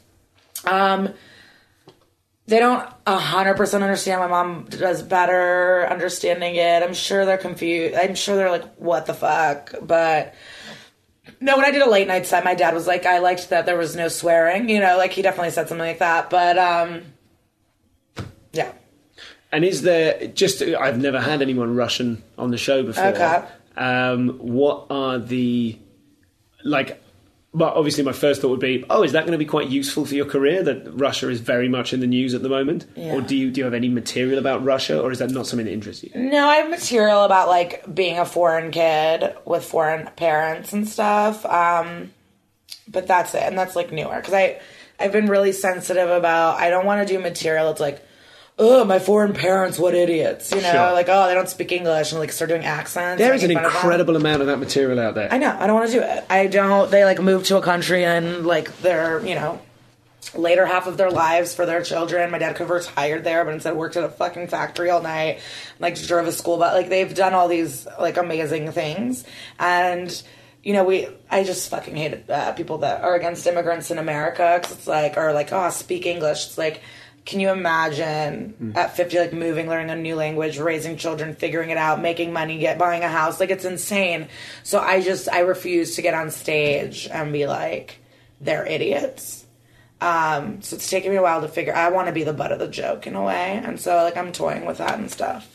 [0.65, 1.13] Um,
[2.47, 4.21] they don't hundred percent understand.
[4.21, 6.81] My mom does better understanding it.
[6.81, 7.95] I'm sure they're confused.
[7.95, 10.33] I'm sure they're like, "What the fuck?" But
[11.39, 13.65] no, when I did a late night set, my dad was like, "I liked that
[13.65, 16.29] there was no swearing." You know, like he definitely said something like that.
[16.29, 17.03] But um,
[18.53, 18.71] yeah,
[19.51, 20.61] And is there just?
[20.61, 23.05] I've never had anyone Russian on the show before.
[23.05, 23.43] Okay.
[23.75, 25.77] Um, what are the
[26.63, 27.01] like?
[27.57, 30.05] Well, obviously, my first thought would be, oh, is that going to be quite useful
[30.05, 30.61] for your career?
[30.61, 33.13] That Russia is very much in the news at the moment, Yeah.
[33.15, 35.65] or do you do you have any material about Russia, or is that not something
[35.65, 36.11] that interests you?
[36.13, 41.45] No, I have material about like being a foreign kid with foreign parents and stuff.
[41.47, 42.11] Um,
[42.87, 44.59] but that's it, and that's like newer because I
[44.99, 46.59] I've been really sensitive about.
[46.59, 47.71] I don't want to do material.
[47.71, 48.01] It's like,
[48.59, 50.71] oh, my foreign parents, what idiots, you know?
[50.71, 50.91] Sure.
[50.93, 53.19] Like, oh, they don't speak English and like start doing accents.
[53.19, 55.31] There is an incredible amount of that material out there.
[55.31, 55.55] I know.
[55.57, 56.25] I don't want to do it.
[56.29, 56.89] I don't.
[56.89, 59.61] They like move to a country and like they're you know
[60.35, 62.31] later half of their lives for their children.
[62.31, 65.39] My dad could have retired there, but instead worked at a fucking factory all night.
[65.79, 66.73] Like drove a school bus.
[66.73, 69.23] Like they've done all these like amazing things
[69.59, 70.21] and.
[70.63, 71.07] You know, we.
[71.31, 75.15] I just fucking hate uh, people that are against immigrants in America because it's like,
[75.15, 76.47] or like, oh, speak English.
[76.47, 76.81] It's like,
[77.27, 81.77] can you imagine at 50 like moving learning a new language raising children figuring it
[81.77, 84.27] out making money get buying a house like it's insane
[84.63, 87.99] so i just i refuse to get on stage and be like
[88.39, 89.45] they're idiots
[89.99, 92.51] um so it's taken me a while to figure i want to be the butt
[92.53, 95.45] of the joke in a way and so like i'm toying with that and stuff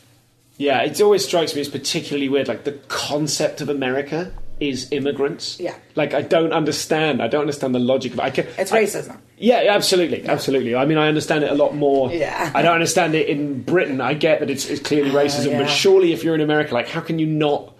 [0.58, 2.46] Yeah, it always strikes me as particularly weird.
[2.46, 5.58] Like the concept of America is immigrants.
[5.58, 5.74] Yeah.
[5.96, 7.22] Like I don't understand.
[7.22, 8.22] I don't understand the logic of it.
[8.22, 10.76] I can, it's I- racism Yeah, absolutely, absolutely.
[10.76, 12.12] I mean, I understand it a lot more.
[12.12, 12.52] Yeah.
[12.54, 14.00] I don't understand it in Britain.
[14.00, 15.58] I get that it's, it's clearly racism, yeah.
[15.62, 17.74] but surely if you're in America, like, how can you not?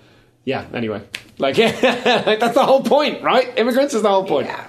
[0.44, 0.66] Yeah.
[0.74, 1.00] Anyway,
[1.38, 1.80] like, like
[2.40, 3.56] that's the whole point, right?
[3.56, 4.48] Immigrants is the whole point.
[4.48, 4.66] yeah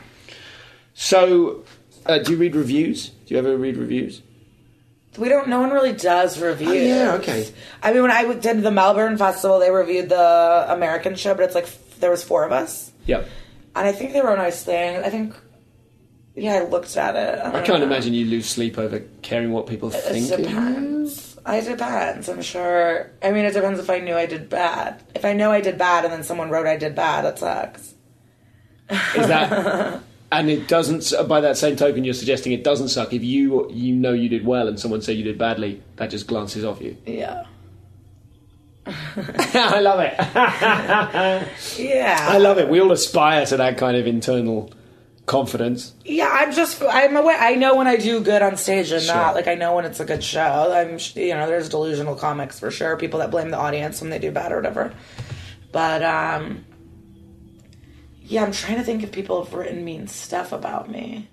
[0.93, 1.63] So,
[2.05, 3.09] uh, do you read reviews?
[3.09, 4.21] Do you ever read reviews?
[5.17, 7.47] we don't no one really does reviews Oh, yeah, okay.
[7.83, 11.53] i mean when i did the melbourne festival they reviewed the american show but it's
[11.53, 11.67] like
[11.99, 13.27] there was four of us Yep.
[13.75, 15.03] And I think they wrote nice things.
[15.05, 15.35] I think,
[16.35, 17.39] yeah, I looked at it.
[17.39, 17.85] I don't can't know.
[17.85, 20.29] imagine you lose sleep over caring what people It think.
[20.31, 20.37] you.
[20.37, 21.37] depends.
[21.47, 22.29] It depends.
[22.29, 23.11] I'm sure.
[23.21, 25.01] I mean, it depends if I knew I did bad.
[25.13, 27.93] If I know I did bad and then someone wrote I did bad, that sucks.
[28.89, 30.01] Is that?
[30.33, 31.13] And it doesn't.
[31.27, 34.43] By that same token, you're suggesting it doesn't suck if you you know you did
[34.47, 35.83] well and someone say you did badly.
[35.97, 36.97] That just glances off you.
[37.05, 37.43] Yeah.
[38.87, 40.15] I love it.
[41.79, 42.17] Yeah.
[42.29, 42.67] I love it.
[42.67, 44.71] We all aspire to that kind of internal
[45.25, 45.93] confidence.
[46.05, 46.81] Yeah, I'm just.
[46.83, 47.37] I'm aware.
[47.39, 49.15] I know when I do good on stage and Sure.
[49.15, 50.71] not like I know when it's a good show.
[50.73, 50.97] I'm.
[51.15, 52.97] You know, there's delusional comics for sure.
[52.97, 54.93] People that blame the audience when they do bad or whatever.
[55.71, 56.65] But um.
[58.25, 61.29] Yeah, I'm trying to think if people have written mean stuff about me.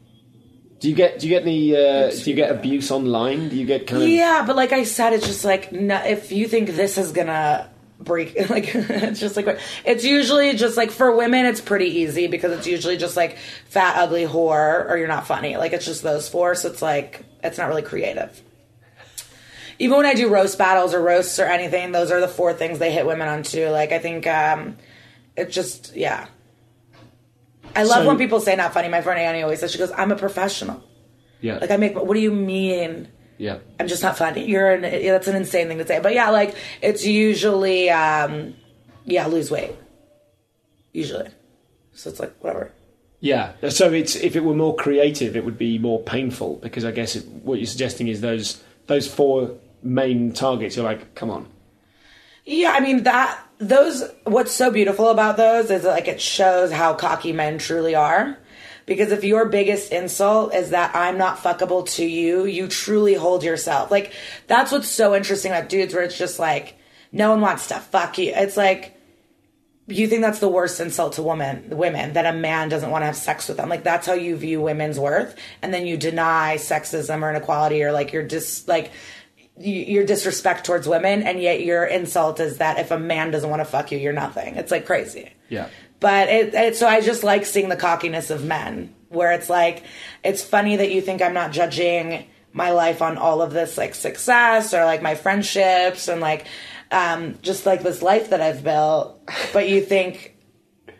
[0.80, 3.48] Do you get do you get the uh, do you get abuse online?
[3.48, 6.32] Do you get kind of Yeah, but like I said, it's just like no, if
[6.32, 7.69] you think this is gonna
[8.00, 12.52] break, like it's just like it's usually just like for women, it's pretty easy because
[12.52, 13.36] it's usually just like
[13.68, 15.56] fat, ugly whore, or you're not funny.
[15.56, 18.40] Like it's just those four, so it's like it's not really creative.
[19.78, 22.78] Even when I do roast battles or roasts or anything, those are the four things
[22.78, 23.68] they hit women on too.
[23.68, 24.76] Like I think um,
[25.36, 26.26] it just yeah.
[27.74, 28.88] I love So- when people say not funny.
[28.88, 30.82] My friend Annie always says she goes, "I'm a professional.
[31.40, 31.94] yeah Like I make.
[31.96, 33.08] What do you mean?"
[33.40, 34.44] Yeah I'm just not funny.
[34.44, 35.98] You're an, yeah, that's an insane thing to say.
[35.98, 38.54] But yeah, like it's usually um
[39.06, 39.72] yeah, lose weight.
[40.92, 41.28] Usually.
[41.94, 42.70] So it's like whatever.
[43.20, 43.52] yeah.
[43.70, 47.16] So it's if it were more creative, it would be more painful because I guess
[47.16, 50.76] it, what you're suggesting is those those four main targets.
[50.76, 51.46] You're like, come on,
[52.44, 56.72] Yeah, I mean that those what's so beautiful about those is that, like it shows
[56.72, 58.36] how cocky men truly are.
[58.90, 63.44] Because if your biggest insult is that I'm not fuckable to you, you truly hold
[63.44, 63.88] yourself.
[63.88, 64.12] Like
[64.48, 66.76] that's what's so interesting about dudes where it's just like
[67.12, 68.32] no one wants to fuck you.
[68.34, 68.98] It's like
[69.86, 73.06] you think that's the worst insult to women women that a man doesn't want to
[73.06, 76.56] have sex with them like that's how you view women's worth and then you deny
[76.56, 78.92] sexism or inequality or like your dis like
[79.56, 83.58] your disrespect towards women and yet your insult is that if a man doesn't want
[83.58, 85.68] to fuck you you're nothing it's like crazy yeah.
[86.00, 89.84] But it, it so i just like seeing the cockiness of men where it's like
[90.24, 93.94] it's funny that you think i'm not judging my life on all of this like
[93.94, 96.46] success or like my friendships and like
[96.90, 99.20] um, just like this life that I've built,
[99.52, 100.36] but you think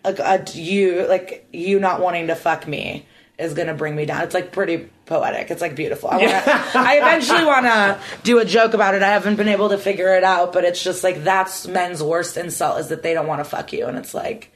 [0.05, 3.07] like uh, you like you not wanting to fuck me
[3.38, 4.22] is gonna bring me down.
[4.22, 5.51] It's like pretty poetic.
[5.51, 6.11] It's like beautiful.
[6.11, 6.42] I, wanna,
[6.74, 9.03] I eventually want to do a joke about it.
[9.03, 12.36] I haven't been able to figure it out, but it's just like that's men's worst
[12.36, 14.53] insult is that they don't want to fuck you, and it's like.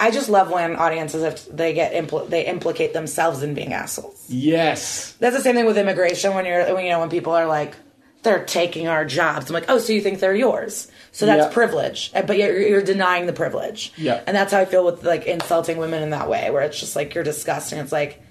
[0.00, 4.24] I just love when audiences if they get impl- they implicate themselves in being assholes.
[4.28, 5.12] Yes.
[5.18, 7.74] That's the same thing with immigration when you're when you know when people are like
[8.22, 9.48] they're taking our jobs.
[9.48, 10.88] I'm like, oh, so you think they're yours?
[11.12, 11.52] So that's Yeah.
[11.52, 13.92] privilege, but yet you're, you're denying the privilege.
[13.96, 14.22] Yeah.
[14.26, 16.94] and that's how I feel with like insulting women in that way, where it's just
[16.96, 17.78] like you're disgusting.
[17.78, 18.22] It's like,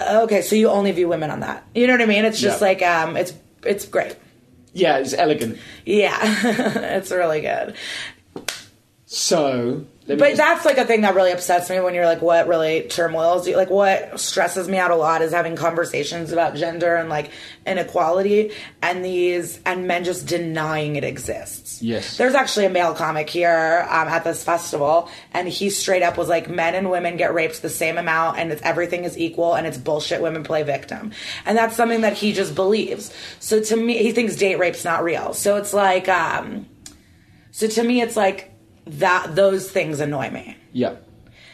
[0.00, 1.64] okay, so you only view women on that.
[1.74, 2.24] You know what I mean?
[2.24, 2.66] It's just Yeah.
[2.66, 3.32] like um, it's
[3.64, 4.16] it's great.
[4.72, 5.58] Yeah, it's elegant.
[5.84, 6.18] Yeah,
[6.96, 7.74] it's really good.
[9.06, 9.86] So,
[10.18, 12.82] But just- that's like a thing that really upsets me when you're like, what really
[12.82, 13.56] turmoils you?
[13.56, 17.30] Like, what stresses me out a lot is having conversations about gender and like
[17.66, 18.52] inequality
[18.82, 21.82] and these, and men just denying it exists.
[21.82, 22.16] Yes.
[22.16, 26.28] There's actually a male comic here um, at this festival, and he straight up was
[26.28, 29.66] like, men and women get raped the same amount, and it's, everything is equal, and
[29.66, 30.20] it's bullshit.
[30.20, 31.12] Women play victim.
[31.46, 33.14] And that's something that he just believes.
[33.38, 35.32] So to me, he thinks date rape's not real.
[35.32, 36.66] So it's like, um,
[37.50, 38.49] so to me, it's like
[38.86, 40.96] that, those things annoy me yeah.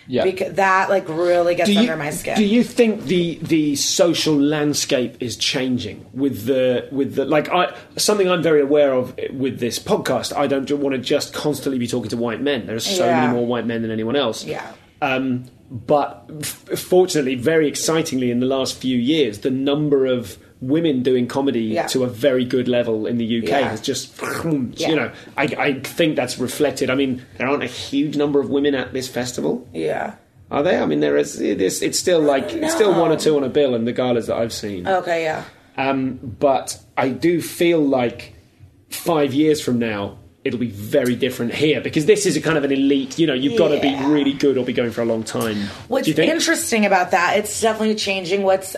[0.08, 0.22] Yeah.
[0.24, 2.36] because that like really gets you, under my skin.
[2.36, 7.74] Do you think the the social landscape is changing with the with the like I
[7.96, 10.32] something I'm very aware of with this podcast?
[10.36, 12.66] I don't want to just constantly be talking to white men.
[12.66, 13.22] There are so Yeah.
[13.22, 14.44] many more white men than anyone else.
[14.44, 14.72] Yeah.
[15.02, 21.02] Um, but f- fortunately, very excitingly, in the last few years, the number of women
[21.02, 21.86] doing comedy Yeah.
[21.88, 23.68] to a very good level in the UK Yeah.
[23.68, 24.16] has just,
[24.76, 24.88] Yeah.
[24.88, 26.88] you know, I, I think that's reflected.
[26.90, 29.68] I mean, there aren't a huge number of women at this festival.
[29.72, 30.14] yeah.
[30.48, 30.78] Are they?
[30.78, 31.40] I mean, there is.
[31.40, 33.92] It is it's still like it's still one or two on a bill in the
[33.92, 34.86] galas that I've seen.
[34.86, 35.24] Okay.
[35.24, 35.42] Yeah.
[35.76, 38.32] Um, but I do feel like
[38.88, 42.62] five years from now it'll be very different here because this is a kind of
[42.62, 43.18] an elite.
[43.18, 45.56] You know, you've got to be really good or be going for a long time.
[45.88, 46.30] What's do you think?
[46.32, 47.38] interesting about that?
[47.38, 48.44] It's definitely changing.
[48.44, 48.76] What's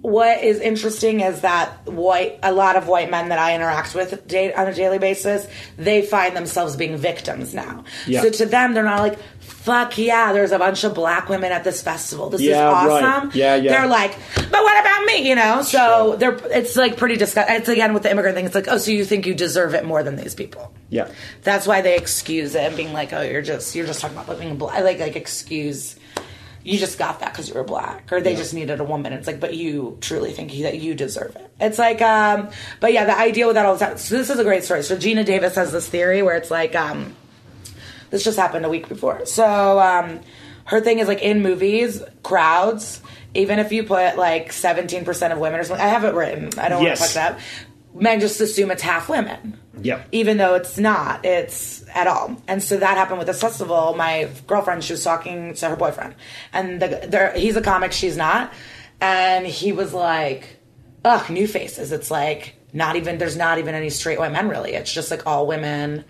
[0.00, 4.26] what is interesting is that white a lot of white men that I interact with
[4.28, 5.46] da- on a daily basis,
[5.76, 7.84] they find themselves being victims now.
[8.06, 8.22] Yeah.
[8.22, 11.64] So to them, they're not like, "Fuck yeah!" There's a bunch of black women at
[11.64, 12.30] this festival.
[12.30, 13.02] This is Yeah, right.
[13.02, 13.32] awesome.
[13.34, 13.72] Yeah, yeah.
[13.72, 15.62] They're like, "But what about me?" You know.
[15.62, 17.56] So they're it's like pretty disgusting.
[17.56, 18.46] It's again with the immigrant thing.
[18.46, 20.72] It's like, oh, so you think you deserve it more than these people?
[20.90, 21.08] Yeah.
[21.42, 24.38] That's why they excuse it and being like, "Oh, you're just you're just talking about
[24.38, 25.96] being black." Like like excuse.
[26.68, 29.12] You just got that because you were black, or they just needed a woman.
[29.14, 31.50] It's like, but you truly think that you deserve it.
[31.58, 32.50] It's like, um,
[32.80, 33.96] but yeah, the idea with that all the time.
[33.98, 34.82] So this is a great story.
[34.82, 37.14] So Geena Davis has this theory where it's like, um,
[38.10, 39.24] this just happened a week before.
[39.26, 40.20] So um,
[40.64, 43.00] her thing is like in movies, crowds.
[43.34, 46.58] Even if you put like seventeen percent of women or something, I have it written.
[46.58, 47.00] I don't Yes.
[47.00, 47.40] want to fuck that.
[47.94, 49.58] Men just assume it's half women.
[49.80, 50.02] Yeah.
[50.10, 52.36] even though it's not it's at all.
[52.48, 53.94] And so that happened with this festival.
[53.94, 56.14] My girlfriend she was talking to her boyfriend.
[56.52, 58.52] And the, there, he's a comic she's not.
[59.00, 60.58] And he was like
[61.04, 61.92] ugh new faces.
[61.92, 64.72] It's like not even there's not even any straight white men really.
[64.74, 66.04] It's just like all women.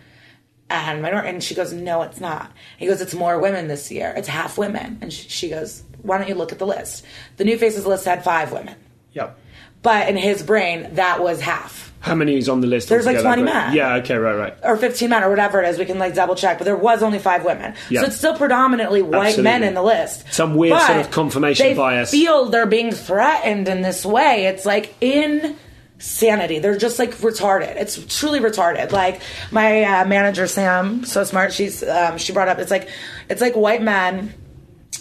[0.70, 2.50] And minor- and she goes no it's not.
[2.78, 4.14] He goes it's more women this year.
[4.16, 4.98] It's half women.
[5.02, 7.04] And she, she goes why don't you look at the list?
[7.36, 8.76] The new faces list had five women.
[9.12, 9.30] Yeah.
[9.82, 12.88] But in his brain that was half How many is on the list?
[12.88, 13.42] There's, like, altogether?
[13.42, 13.74] 20 men.
[13.74, 13.96] Yeah.
[13.96, 14.16] Okay.
[14.16, 14.34] Right.
[14.36, 14.54] Right.
[14.62, 15.78] or 15 men or whatever it is.
[15.78, 17.74] We can like double check, but there was only five women.
[17.90, 18.00] Yeah.
[18.02, 19.42] So it's still predominantly white Absolutely.
[19.44, 20.24] men in the list.
[20.32, 22.10] Some weird But sort of confirmation they bias.
[22.10, 24.46] feel they're being threatened in this way.
[24.46, 24.94] It's like
[26.00, 26.58] insanity.
[26.60, 27.74] They're just like retarded.
[27.76, 28.92] It's truly retarded.
[28.92, 29.20] Like
[29.50, 31.52] my uh, manager Sam, so smart.
[31.52, 32.58] She's um, she brought up.
[32.58, 32.88] It's like
[33.28, 34.34] it's like white men.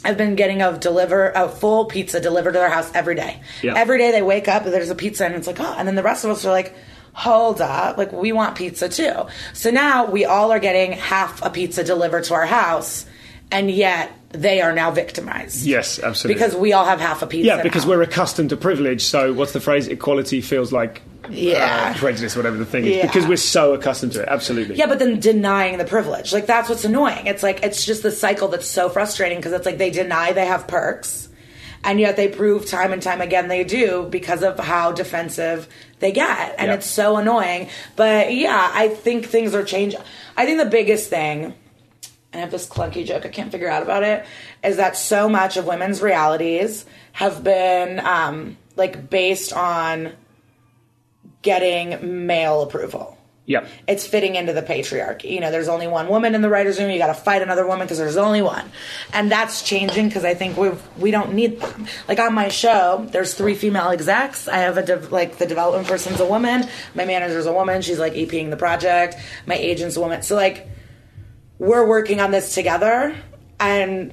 [0.03, 3.41] Have been getting a deliver a full pizza delivered to their house every day.
[3.61, 3.73] Yeah.
[3.75, 5.95] Every day they wake up and there's a pizza and it's like oh, and then
[5.95, 6.75] the rest of us are like,
[7.17, 9.25] hold up, like we want pizza too.
[9.53, 13.05] So now we all are getting half a pizza delivered to our house,
[13.51, 15.65] and yet they are now victimized.
[15.65, 16.35] Yes, absolutely.
[16.35, 17.47] Because we all have half a pizza.
[17.47, 17.91] Yeah, because now.
[17.91, 19.03] we're accustomed to privilege.
[19.03, 19.87] So what's the phrase?
[19.87, 21.93] Equality feels like Yeah.
[21.95, 22.95] uh, prejudice, whatever the thing is.
[22.97, 23.05] Yeah.
[23.07, 24.27] Because we're so accustomed to it.
[24.29, 24.75] Absolutely.
[24.75, 26.33] Yeah, but then denying the privilege.
[26.33, 27.27] Like that's what's annoying.
[27.27, 30.45] It's like it's just the cycle that's so frustrating because it's like they deny they
[30.45, 31.29] have perks
[31.83, 35.67] and yet they prove time and time again they do because of how defensive
[35.99, 36.55] they get.
[36.57, 36.75] And Yeah.
[36.75, 37.69] it's so annoying.
[37.95, 39.99] But yeah, I think things are changing.
[40.35, 41.53] I think the biggest thing
[42.33, 44.25] and I have this clunky joke I can't figure out about it
[44.63, 50.11] is that so much of women's realities have been um, like based on
[51.47, 53.17] getting male approval.
[53.45, 53.69] Yep.
[53.87, 55.31] It's fitting into the patriarchy.
[55.31, 56.91] You know, there's only one woman in the writers' room.
[56.91, 58.69] You got to fight another woman because there's only one,
[59.13, 61.87] and that's changing because I think we we don't need them.
[62.09, 64.49] Like on my show, there's three female execs.
[64.49, 66.67] I have a dev, like the development person's a woman.
[66.93, 67.81] My manager's a woman.
[67.81, 69.15] She's like EPing the project.
[69.45, 70.23] My agent's a woman.
[70.23, 70.67] So like,
[71.57, 73.15] we're working on this together,
[73.61, 74.11] and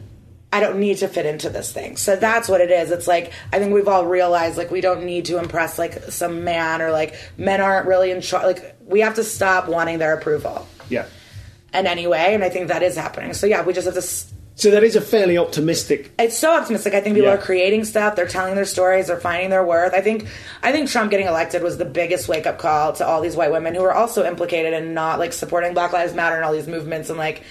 [0.55, 1.97] I don't need to fit into this thing.
[1.97, 2.91] So that's what it is.
[2.93, 6.45] It's like I think we've all realized like we don't need to impress like some
[6.45, 8.45] man or like men aren't really in charge.
[8.45, 11.07] Like we have to stop wanting their approval Yeah.
[11.75, 13.35] in any way, and I think that is happening.
[13.35, 13.99] So yeah, we just have to.
[14.01, 16.13] s- So that is a fairly optimistic.
[16.21, 16.95] It's so optimistic.
[16.95, 17.35] I think people Yeah.
[17.35, 18.15] are creating stuff.
[18.15, 19.09] They're telling their stories.
[19.09, 19.93] They're finding their worth.
[19.93, 20.27] I think.
[20.63, 23.51] I think Trump getting elected was the biggest wake up call to all these white
[23.51, 26.69] women who are also implicated in not like supporting Black Lives Matter and all these
[26.69, 27.43] movements and like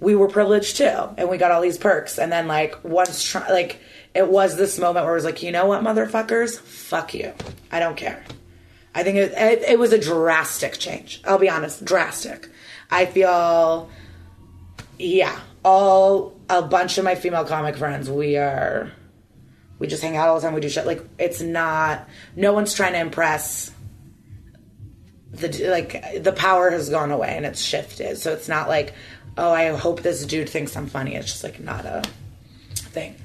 [0.00, 3.48] we were privileged too and we got all these perks and then like once Trump
[3.48, 3.80] like
[4.14, 7.32] it was this moment where it was like you know what motherfuckers fuck you
[7.74, 8.22] I don't care.
[8.94, 11.20] I think it, it, it was a drastic change.
[11.24, 12.48] I'll be honest, drastic.
[12.88, 13.90] I feel,
[14.96, 18.92] yeah, all a bunch of my female comic friends, we are,
[19.80, 20.54] we just hang out all the time.
[20.54, 20.86] We do shit.
[20.86, 22.08] Like it's not.
[22.36, 23.72] No one's trying to impress.
[25.32, 28.18] The like the power has gone away and it's shifted.
[28.18, 28.94] So it's not like,
[29.36, 31.14] oh, I hope this dude thinks I'm funny.
[31.14, 32.02] It's just like not a
[32.74, 33.16] thing.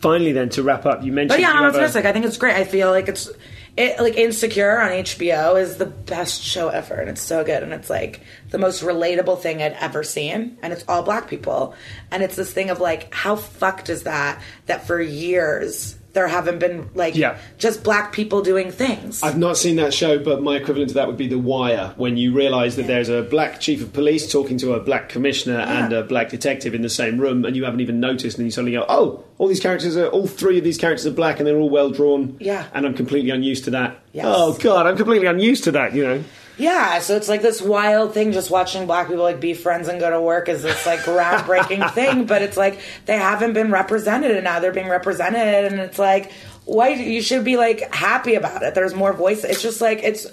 [0.00, 1.30] Finally, then to wrap up, you mentioned.
[1.30, 2.04] But yeah, I'm have a- optimistic.
[2.04, 2.54] I think it's great.
[2.54, 3.30] I feel like it's
[3.76, 7.72] it like Insecure on HBO is the best show ever, and it's so good, and
[7.72, 11.74] it's like the most relatable thing I'd ever seen, and it's all black people,
[12.10, 16.58] and it's this thing of like how fucked is that that for years there haven't
[16.58, 17.36] been like Yeah.
[17.58, 19.22] just black people doing things.
[19.22, 22.16] I've not seen that show, but my equivalent to that would be The Wire, when
[22.16, 25.92] you realise that there's a black chief of police talking to a black commissioner and
[25.92, 28.72] a black detective in the same room, and you haven't even noticed, and you suddenly
[28.72, 31.58] go, "Oh, all these characters are, all three of these characters are black, and they're
[31.58, 32.64] all well drawn." Yeah.
[32.74, 33.98] and I'm completely unused to that.
[34.12, 34.24] Yes.
[34.26, 35.94] Oh God, I'm completely unused to that.
[35.94, 36.24] You know.
[36.58, 40.00] Yeah, so it's like this wild thing just watching black people like be friends and
[40.00, 44.32] go to work is this like groundbreaking thing, but it's like they haven't been represented
[44.32, 46.32] and now they're being represented and it's like
[46.64, 48.74] why you should be like happy about it.
[48.74, 49.44] There's more voice.
[49.44, 50.26] It's just like it's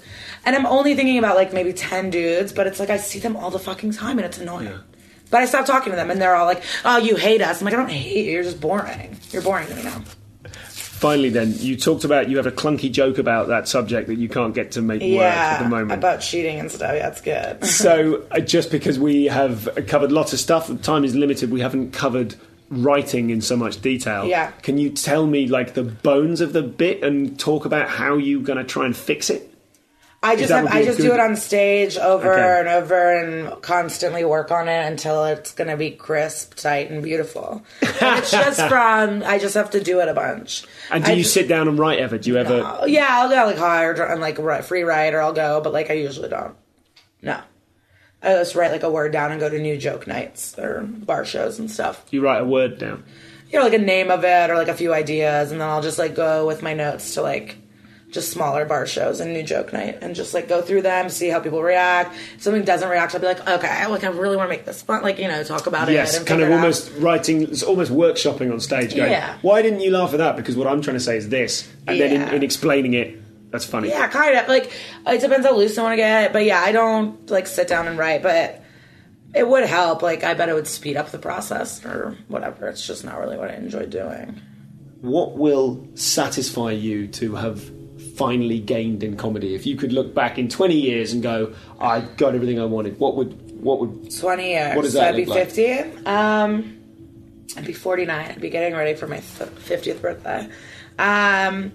[0.44, 3.36] and I'm only thinking about like maybe 10 dudes, but it's like I see them
[3.36, 4.80] all the fucking time and it's annoying.
[5.30, 7.64] But I stop talking to them and they're all like, "Oh, you hate us." I'm
[7.64, 8.32] like, "I don't hate you.
[8.32, 9.16] You're just boring.
[9.30, 10.02] You're boring to me now."
[11.06, 14.28] Finally, then you talked about you have a clunky joke about that subject that you
[14.28, 15.92] can't get to make work at the moment.
[15.92, 16.94] about cheating and stuff.
[16.94, 17.64] Yeah, that's good.
[17.66, 21.52] so uh, just because we have covered lots of stuff, time is limited.
[21.52, 22.34] We haven't covered
[22.70, 24.24] writing in so much detail.
[24.24, 24.50] Yeah.
[24.62, 28.42] Can you tell me like the bones of the bit and talk about how you're
[28.42, 29.54] going to try and fix it?
[30.26, 32.60] I just have, I just good- do it on stage over Okay.
[32.60, 37.02] and over and constantly work on it until it's going to be crisp, tight, and
[37.02, 37.62] beautiful.
[37.82, 40.64] And it's just from I just have to do it a bunch.
[40.90, 42.18] And do I you just- sit down and write ever?
[42.18, 42.62] Do you ever?
[42.80, 45.90] Oh, yeah, I'll go like hard and like free write or I'll go, but like
[45.90, 46.54] I usually don't.
[47.22, 47.40] No,
[48.22, 51.24] I just write like a word down and go to new joke nights or bar
[51.24, 52.04] shows and stuff.
[52.10, 53.04] You write a word down.
[53.50, 55.82] You know, like a name of it or like a few ideas, and then I'll
[55.82, 57.56] just like go with my notes to like
[58.16, 61.28] just smaller bar shows and new joke night and just like go through them, see
[61.28, 62.16] how people react.
[62.34, 64.82] If something doesn't react, I'll be like, okay, like I really want to make this
[64.82, 65.92] fun, like you know, talk about it.
[65.92, 66.56] Yes, kind of figure it out.
[66.56, 68.96] almost writing, it's almost workshopping on stage.
[68.96, 69.38] Going, Yeah.
[69.42, 70.36] Why didn't you laugh at that?
[70.36, 73.64] Because what I'm trying to say is this, and then in, in explaining it, that's
[73.64, 73.88] funny.
[73.90, 74.48] Yeah, kind of.
[74.48, 74.72] Like
[75.06, 77.86] it depends how loose I want to get, but yeah, I don't like sit down
[77.86, 78.62] and write, but
[79.34, 80.02] it would help.
[80.02, 82.68] Like I bet it would speed up the process or whatever.
[82.68, 84.40] It's just not really what I enjoy doing.
[85.02, 87.70] What will satisfy you to have
[88.16, 89.54] finally gained in comedy?
[89.54, 92.98] If you could look back in 20 years and go, I got everything I wanted.
[92.98, 94.76] What would what would Twenty years.
[94.76, 95.50] What does so that I'd be look like?
[95.50, 95.72] fifty.
[96.06, 96.78] Um,
[97.56, 98.30] I'd be forty nine.
[98.30, 100.48] I'd be getting ready for my fiftieth birthday.
[100.98, 101.72] Um,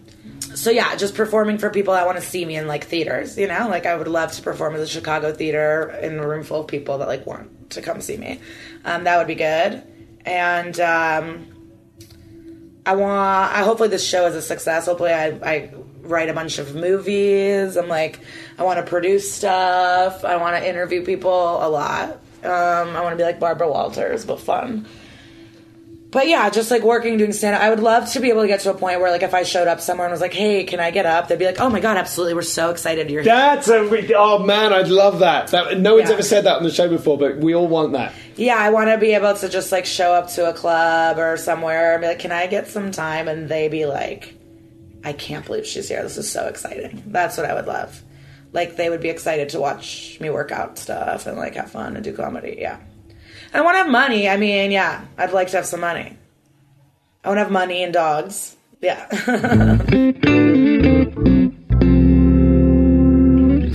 [0.56, 3.38] so yeah, just performing for people that want to see me in like theaters.
[3.38, 6.44] You know, like I would love to perform at the Chicago theater in a room
[6.44, 8.39] full of people that like want to come see me.
[8.86, 9.84] Um, that would be good.
[10.24, 11.48] And um,
[12.86, 13.54] I want.
[13.54, 14.86] I hopefully this show is a success.
[14.86, 15.74] Hopefully I, I
[16.04, 17.78] write a bunch of movies.
[17.78, 18.20] I'm like
[18.58, 20.24] I want to produce stuff.
[20.26, 21.32] I want to interview people
[21.66, 22.20] a lot.
[22.43, 24.88] Um, I want to be like Barbara Walters, but fun.
[26.10, 27.62] But yeah, just like working, doing stand up.
[27.62, 29.43] I would love to be able to get to a point where, like, if I
[29.43, 31.70] showed up somewhere and was like, "Hey, can I get up?" They'd be like, "Oh
[31.70, 32.34] my god, absolutely!
[32.34, 35.47] We're so excited you're here." That's a re- oh man, I'd love that.
[35.49, 36.16] that no one's Yeah.
[36.16, 38.12] ever said that on the show before, but we all want that.
[38.36, 41.38] Yeah, I want to be able to just like show up to a club or
[41.38, 44.34] somewhere and be like, "Can I get some time?" And they be like,
[45.04, 46.04] "I can't believe she's here.
[46.04, 48.02] This is so exciting." That's what I would love.
[48.54, 51.95] Like they would be excited to watch me work out stuff and like have fun
[51.95, 52.58] and do comedy.
[52.60, 52.80] Yeah,
[53.54, 54.28] I want to have money.
[54.30, 56.18] I mean, yeah, I'd like to have some money.
[57.24, 58.56] I want to have money and dogs.
[58.82, 59.08] Yeah.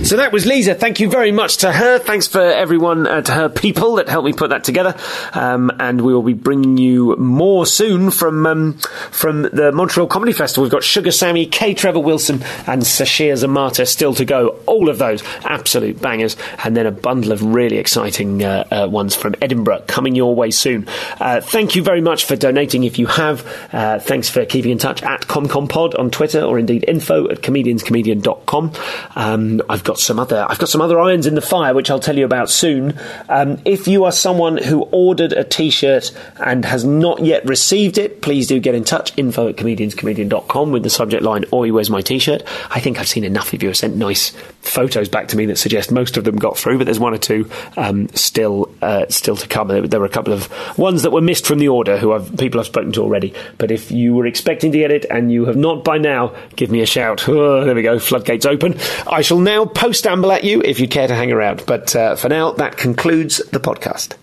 [0.07, 0.73] So that was Liza.
[0.73, 1.99] Thank you very much to her.
[1.99, 4.95] Thanks for everyone, uh, to her people that helped me put that together.
[5.33, 8.77] Um, and we will be bringing you more soon from um,
[9.11, 10.63] from the Montreal Comedy Festival.
[10.63, 11.73] We've got Sugar Sammy, K.
[11.73, 12.35] Trevor Wilson,
[12.67, 14.61] and Sasheer Zamata still to go.
[14.65, 19.13] All of those absolute bangers, and then a bundle of really exciting uh, uh, ones
[19.13, 20.87] from Edinburgh coming your way soon.
[21.19, 23.45] Uh, thank you very much for donating if you have.
[23.73, 28.71] Uh, thanks for keeping in touch at ComComPod on Twitter or indeed info at comedianscomedian.com.
[29.17, 31.99] Um, I've got some other I've got some other irons in the fire which I'll
[31.99, 32.97] tell you about soon.
[33.29, 38.21] Um, if you are someone who ordered a t-shirt and has not yet received it,
[38.21, 39.13] please do get in touch.
[39.17, 42.43] Info at comedianscomedian.com with the subject line Oi, where's my t-shirt?
[42.69, 44.35] I think I've seen enough of you have sent nice
[44.67, 47.17] photos back to me that suggest most of them got through, but there's one or
[47.17, 49.67] two um, still uh, still to come.
[49.67, 52.59] There, were a couple of ones that were missed from the order who I've, people
[52.59, 53.33] I've spoken to already.
[53.57, 56.71] But if you were expecting to get it and you have not by now, give
[56.71, 57.27] me a shout.
[57.37, 58.79] Oh, there we go, floodgates open.
[59.05, 61.63] I shall now post amble at you if you care to hang around.
[61.67, 64.15] But uh, for now, that concludes the podcast.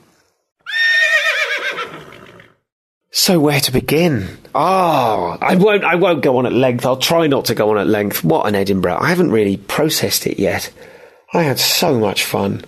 [3.17, 4.27] So where to begin?
[4.57, 5.85] Oh, I won't.
[5.85, 6.85] I won't go on at length.
[6.85, 8.25] I'll try not to go on at length.
[8.25, 8.99] What an Edinburgh!
[9.01, 10.73] I haven't really processed it yet.
[11.33, 12.65] I had so much fun.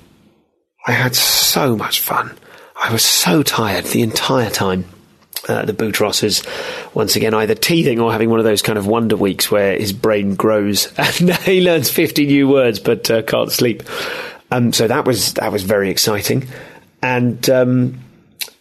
[0.86, 2.32] I had so much fun.
[2.80, 4.84] I was so tired the entire time.
[5.48, 6.44] Uh, the Boutrosses,
[6.94, 9.92] once again, either teething or having one of those kind of wonder weeks where his
[9.92, 13.82] brain grows and he learns 50 new words but uh, can't sleep.
[14.52, 16.46] Um, so that was that was very exciting,
[17.02, 17.98] and um,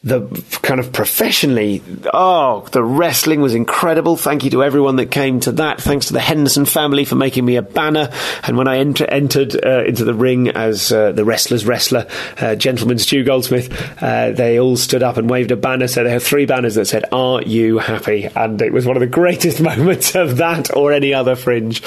[0.06, 0.22] the
[0.62, 1.82] kind of professionally,
[2.14, 4.16] oh, the wrestling was incredible.
[4.16, 5.82] Thank you to everyone that came to that.
[5.82, 8.12] Thanks to the Henderson family for making me a banner.
[8.44, 12.06] And when I enter, entered uh, into the ring as uh, the wrestler's wrestler,
[12.40, 15.88] uh, gentleman Stu Goldsmith, uh, they all stood up and waved a banner.
[15.88, 18.26] So they had three banners that said, Are you happy?
[18.36, 21.82] And it was one of the greatest moments of that or any other fringe.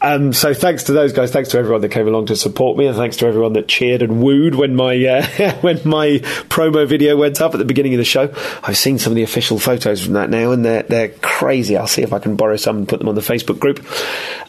[0.00, 1.32] Um, so thanks to those guys.
[1.32, 2.86] Thanks to everyone that came along to support me.
[2.86, 7.14] And thanks to everyone that cheered and wooed when my, uh, when my promo video
[7.14, 8.32] went up at the beginning of the show.
[8.62, 11.76] I've seen some of the official photos from that now, and they're they're crazy.
[11.76, 13.84] I'll see if I can borrow some and put them on the Facebook group.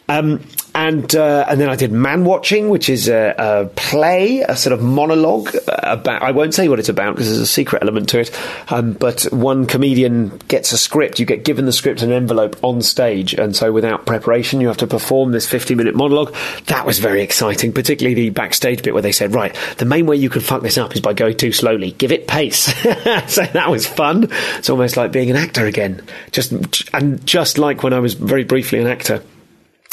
[0.08, 0.40] Um,
[0.74, 4.72] and uh, and then I did Man Watching, which is a, a play, a sort
[4.72, 6.22] of monologue about.
[6.22, 8.30] I won't say what it's about because there's a secret element to it.
[8.70, 11.18] Um, but one comedian gets a script.
[11.18, 14.68] You get given the script and an envelope on stage, and so without preparation, you
[14.68, 16.34] have to perform this 50 minute monologue.
[16.66, 20.16] That was very exciting, particularly the backstage bit where they said, "Right, the main way
[20.16, 21.92] you can fuck this up is by going too slowly.
[21.92, 22.74] Give it pace."
[23.26, 24.28] so that was fun.
[24.58, 26.02] It's almost like being an actor again.
[26.30, 26.52] Just
[26.92, 29.22] and just like when I was very briefly an actor.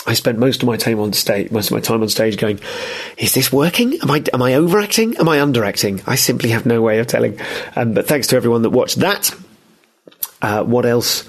[0.07, 2.61] I spent most of my time on stage, most of my time on stage going,
[3.17, 3.99] is this working?
[4.01, 5.17] Am I, am I overacting?
[5.17, 6.01] Am I underacting?
[6.07, 7.39] I simply have no way of telling.
[7.75, 9.35] Um, but thanks to everyone that watched that.
[10.41, 11.25] Uh, what else?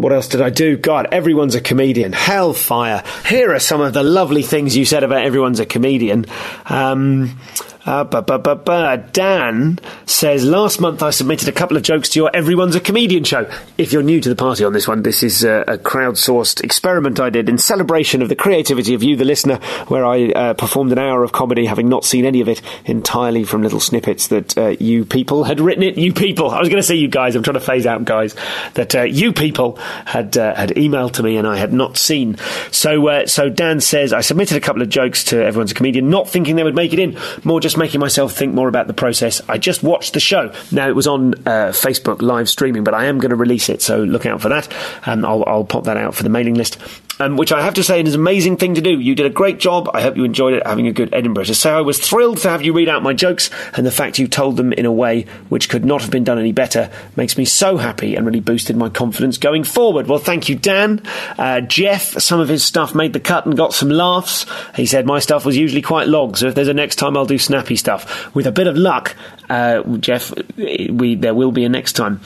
[0.00, 0.78] What else did I do?
[0.78, 2.14] God, everyone's a comedian.
[2.14, 3.04] Hellfire.
[3.26, 6.24] Here are some of the lovely things you said about everyone's a comedian.
[6.64, 7.38] Um,
[7.86, 8.98] uh, ba, ba, ba, ba.
[9.12, 13.24] Dan says, Last month I submitted a couple of jokes to your Everyone's a Comedian
[13.24, 13.50] show.
[13.78, 17.18] If you're new to the party on this one, this is a, a crowdsourced experiment
[17.18, 19.56] I did in celebration of the creativity of you, the listener,
[19.88, 23.44] where I uh, performed an hour of comedy, having not seen any of it, entirely
[23.44, 25.96] from little snippets that uh, you people had written it.
[25.96, 28.36] You people, I was going to say you guys, I'm trying to phase out guys,
[28.74, 32.36] that uh, you people had uh, had emailed to me and I had not seen.
[32.70, 36.10] So, uh, so Dan says, I submitted a couple of jokes to Everyone's a Comedian,
[36.10, 38.94] not thinking they would make it in, more just making myself think more about the
[38.94, 39.40] process.
[39.48, 40.52] I just watched the show.
[40.70, 43.82] Now it was on uh, Facebook live streaming, but I am going to release it,
[43.82, 44.72] so look out for that.
[45.06, 46.78] And I'll, I'll pop that out for the mailing list.
[47.20, 48.98] Um, which I have to say is an amazing thing to do.
[48.98, 49.90] You did a great job.
[49.92, 51.44] I hope you enjoyed it, having a good Edinburgh.
[51.44, 54.18] To say I was thrilled to have you read out my jokes, and the fact
[54.18, 57.36] you told them in a way which could not have been done any better makes
[57.36, 60.06] me so happy and really boosted my confidence going forward.
[60.06, 61.02] Well, thank you, Dan.
[61.38, 64.46] Uh, Jeff, some of his stuff made the cut and got some laughs.
[64.74, 67.26] He said my stuff was usually quite long, so if there's a next time, I'll
[67.26, 68.34] do snappy stuff.
[68.34, 69.14] With a bit of luck,
[69.50, 72.20] uh, Jeff, we there will be a next time.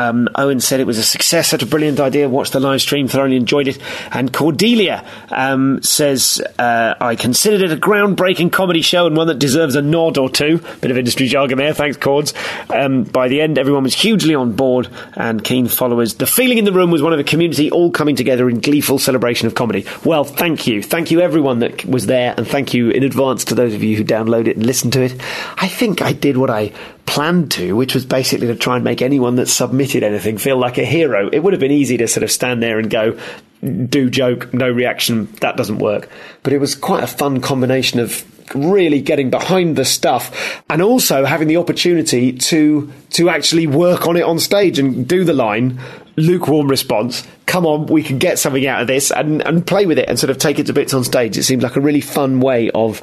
[0.00, 2.28] Um, Owen said it was a success, such a brilliant idea.
[2.28, 3.78] Watched the live stream, thoroughly enjoyed it.
[4.10, 9.38] And Cordelia um, says, uh, I considered it a groundbreaking comedy show and one that
[9.38, 10.58] deserves a nod or two.
[10.80, 12.32] Bit of industry jargon there, thanks, Cords.
[12.70, 16.14] Um, by the end, everyone was hugely on board and keen followers.
[16.14, 18.98] The feeling in the room was one of a community all coming together in gleeful
[18.98, 19.84] celebration of comedy.
[20.04, 20.82] Well, thank you.
[20.82, 23.96] Thank you, everyone that was there, and thank you in advance to those of you
[23.96, 25.20] who download it and listen to it.
[25.56, 26.72] I think I did what I
[27.10, 30.78] planned to, which was basically to try and make anyone that submitted anything feel like
[30.78, 31.28] a hero.
[31.32, 33.18] It would have been easy to sort of stand there and go,
[33.60, 36.08] do joke, no reaction, that doesn't work.
[36.44, 41.24] But it was quite a fun combination of really getting behind the stuff and also
[41.24, 45.78] having the opportunity to to actually work on it on stage and do the line
[46.16, 50.00] lukewarm response come on we can get something out of this and, and play with
[50.00, 52.00] it and sort of take it to bits on stage it seemed like a really
[52.00, 53.00] fun way of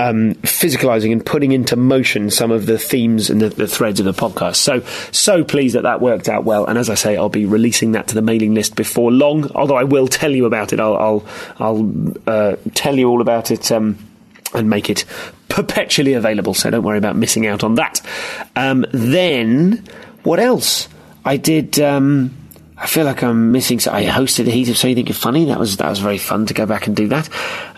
[0.00, 4.06] um, physicalizing and putting into motion some of the themes and the, the, threads of
[4.06, 4.56] the podcast.
[4.56, 4.80] So,
[5.12, 6.64] so pleased that that worked out well.
[6.64, 9.50] And as I say, I'll be releasing that to the mailing list before long.
[9.52, 10.80] Although I will tell you about it.
[10.80, 11.26] I'll, I'll,
[11.58, 11.92] I'll
[12.26, 13.70] uh, tell you all about it.
[13.70, 13.98] Um,
[14.52, 15.04] and make it
[15.48, 16.54] perpetually available.
[16.54, 18.00] So don't worry about missing out on that.
[18.56, 19.84] Um, then,
[20.24, 20.88] what else?
[21.24, 21.78] I did.
[21.78, 22.36] Um,
[22.76, 23.78] I feel like I'm missing.
[23.78, 25.44] So I hosted the Heat of So You Think You're Funny.
[25.44, 27.28] That was that was very fun to go back and do that.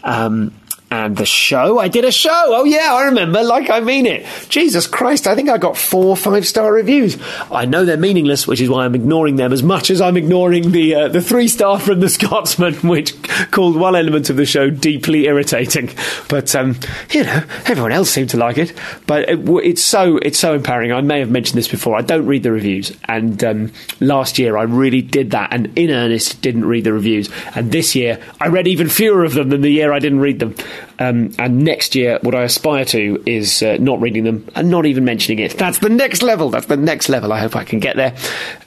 [0.03, 0.55] Um,
[0.93, 2.31] and the show, I did a show.
[2.31, 3.43] Oh yeah, I remember.
[3.43, 4.27] Like I mean it.
[4.51, 7.17] Jesus Christ, I think I got four five star reviews.
[7.51, 10.73] I know they're meaningless, which is why I'm ignoring them as much as I'm ignoring
[10.73, 13.15] the uh, the three star from the Scotsman, which
[13.53, 15.89] called one element of the show deeply irritating.
[16.29, 16.79] But um,
[17.11, 18.75] you know, everyone else seemed to like it.
[19.07, 20.93] But it, it's so it's so empowering.
[20.93, 21.97] I may have mentioned this before.
[21.97, 25.89] I don't read the reviews, and um, last year I really did that, and in
[25.89, 27.31] earnest didn't read the reviews.
[27.55, 30.39] And this year I read even fewer of them than the year I didn't read
[30.39, 30.55] them.
[31.03, 34.87] Um, and next year, what I aspire to is uh, not reading them and not
[34.87, 35.59] even mentioning it.
[35.59, 36.51] That's the next level.
[36.51, 37.33] That's the next level.
[37.33, 38.15] I hope I can get there.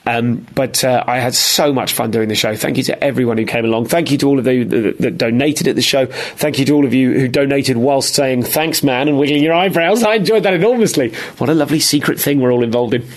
[0.05, 2.53] Um, but uh, I had so much fun doing the show.
[2.53, 3.85] Thank you to everyone who came along.
[3.85, 6.07] Thank you to all of you that, that donated at the show.
[6.07, 9.53] Thank you to all of you who donated whilst saying thanks, man, and wiggling your
[9.53, 10.03] eyebrows.
[10.03, 11.13] I enjoyed that enormously.
[11.37, 13.07] What a lovely secret thing we're all involved in.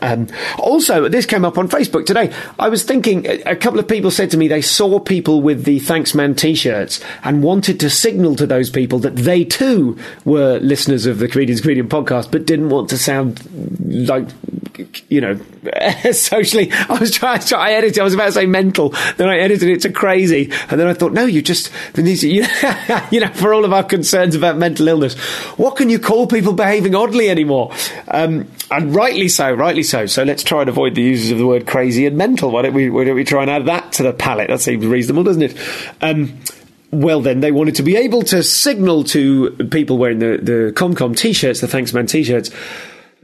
[0.00, 0.28] Um,
[0.58, 2.32] also, this came up on Facebook today.
[2.58, 5.78] I was thinking, a couple of people said to me they saw people with the
[5.78, 10.58] Thanks Man t shirts and wanted to signal to those people that they too were
[10.58, 13.46] listeners of the Comedians Comedian podcast, but didn't want to sound
[13.84, 14.28] like,
[15.08, 15.38] you know,
[16.12, 16.70] socially.
[16.72, 19.68] I was trying to, I edited, I was about to say mental, then I edited
[19.68, 23.72] it to crazy, and then I thought, no, you just, you know, for all of
[23.72, 25.14] our concerns about mental illness,
[25.58, 27.72] what can you call people behaving oddly anymore?
[28.08, 30.06] Um, and rightly so, rightly so.
[30.06, 32.50] So let's try and avoid the uses of the word crazy and mental.
[32.50, 34.48] Why don't we, why don't we try and add that to the palette?
[34.48, 35.56] That seems reasonable, doesn't it?
[36.00, 36.38] Um,
[36.90, 41.16] well, then they wanted to be able to signal to people wearing the, the ComCom
[41.16, 42.50] t shirts, the Thanks Man t shirts,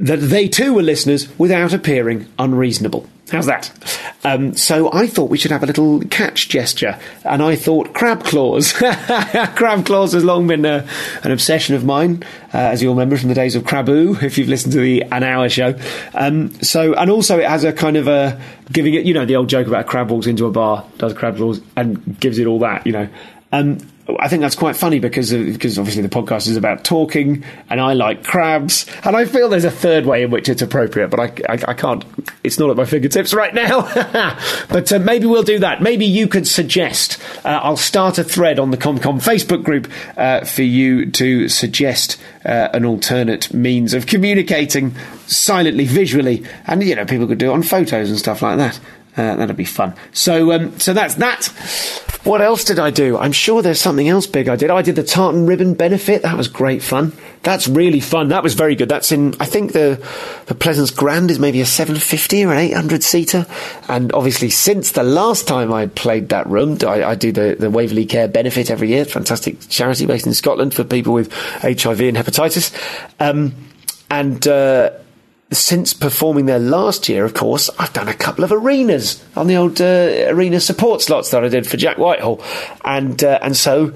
[0.00, 3.06] that they too were listeners without appearing unreasonable.
[3.30, 3.70] How's that?
[4.24, 8.24] Um, so I thought we should have a little catch gesture, and I thought crab
[8.24, 8.72] claws.
[8.72, 10.88] crab claws has long been uh,
[11.22, 14.48] an obsession of mine, uh, as you'll remember from the days of Craboo, if you've
[14.48, 15.78] listened to the An Hour show.
[16.12, 18.40] Um, so, and also it has a kind of a
[18.72, 21.12] giving it, you know, the old joke about a crab walks into a bar, does
[21.12, 23.08] crab claws, and gives it all that, you know.
[23.52, 23.78] Um,
[24.18, 27.80] I think that's quite funny because of, because obviously the podcast is about talking, and
[27.80, 31.20] I like crabs, and I feel there's a third way in which it's appropriate, but
[31.20, 32.04] I, I, I can't.
[32.42, 33.82] It's not at my fingertips right now.
[34.68, 35.82] but uh, maybe we'll do that.
[35.82, 37.20] Maybe you could suggest.
[37.44, 42.20] Uh, I'll start a thread on the ComCom Facebook group uh, for you to suggest
[42.44, 44.94] uh, an alternate means of communicating
[45.26, 48.80] silently, visually, and you know people could do it on photos and stuff like that.
[49.20, 49.94] Uh, that'd be fun.
[50.12, 51.48] So, um, so that's that.
[52.24, 53.18] What else did I do?
[53.18, 54.70] I'm sure there's something else big I did.
[54.70, 56.22] I did the tartan ribbon benefit.
[56.22, 57.12] That was great fun.
[57.42, 58.28] That's really fun.
[58.28, 58.88] That was very good.
[58.88, 59.34] That's in.
[59.38, 60.02] I think the
[60.46, 63.46] the Pleasance Grand is maybe a 750 or an 800 seater.
[63.88, 67.70] And obviously, since the last time I played that room, I, I do the the
[67.70, 69.04] Waverley Care benefit every year.
[69.04, 72.72] Fantastic charity based in Scotland for people with HIV and hepatitis.
[73.20, 73.54] Um,
[74.10, 74.90] and uh,
[75.52, 79.56] since performing there last year, of course, I've done a couple of arenas on the
[79.56, 82.42] old uh, arena support slots that I did for Jack Whitehall,
[82.84, 83.92] and uh, and so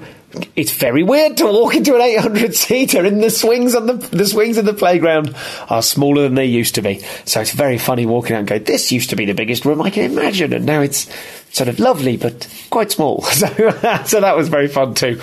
[0.55, 4.25] it's very weird to walk into an 800 seater and the swings on the the
[4.25, 5.33] swings in the playground
[5.69, 6.99] are smaller than they used to be.
[7.23, 9.81] So it's very funny walking out and going, "This used to be the biggest room
[9.81, 11.09] I can imagine, and now it's
[11.51, 13.47] sort of lovely but quite small." So
[14.05, 15.21] so that was very fun too.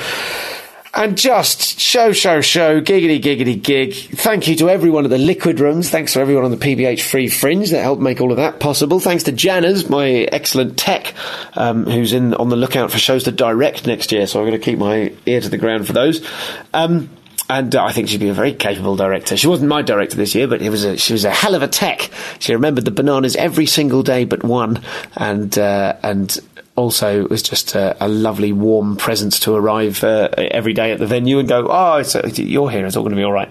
[0.95, 3.95] And just show, show, show, giggity, giggity, gig.
[3.95, 5.89] Thank you to everyone at the Liquid Rooms.
[5.89, 9.01] Thanks to everyone on the PBH Free Fringe that helped make all of that possible.
[9.01, 11.15] Thanks to Janners, my excellent tech,
[11.55, 14.27] um, who's in on the lookout for shows to direct next year.
[14.27, 16.23] So I'm going to keep my ear to the ground for those.
[16.75, 17.09] Um,
[17.49, 19.37] and uh, I think she'd be a very capable director.
[19.39, 21.63] She wasn't my director this year, but it was a, she was a hell of
[21.63, 22.11] a tech.
[22.39, 24.83] She remembered the bananas every single day but one,
[25.17, 26.39] and uh, and
[26.75, 30.99] also it was just a, a, lovely warm presence to arrive uh, every day at
[30.99, 33.51] the venue and go, oh, a, you're here, it's all going to be all right.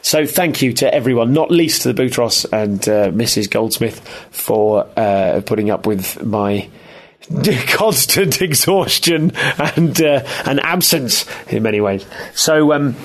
[0.00, 3.50] So thank you to everyone, not least to the Boutros and uh, Mrs.
[3.50, 4.00] Goldsmith
[4.30, 6.68] for uh, putting up with my
[7.68, 9.32] constant exhaustion
[9.76, 12.06] and uh, and absence in many ways.
[12.34, 12.72] So.
[12.72, 12.96] Um,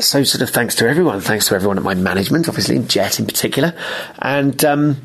[0.00, 1.20] so, sort of thanks to everyone.
[1.20, 3.74] Thanks to everyone at my management, obviously, Jet in particular,
[4.18, 5.00] and um,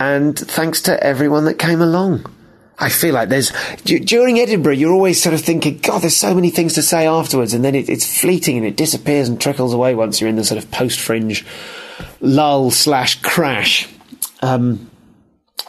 [0.00, 2.26] and thanks to everyone that came along.
[2.80, 3.52] I feel like there's
[3.84, 7.52] during Edinburgh, you're always sort of thinking, God, there's so many things to say afterwards,
[7.52, 10.44] and then it, it's fleeting and it disappears and trickles away once you're in the
[10.44, 11.44] sort of post fringe
[12.20, 13.88] lull slash crash.
[14.40, 14.90] Um,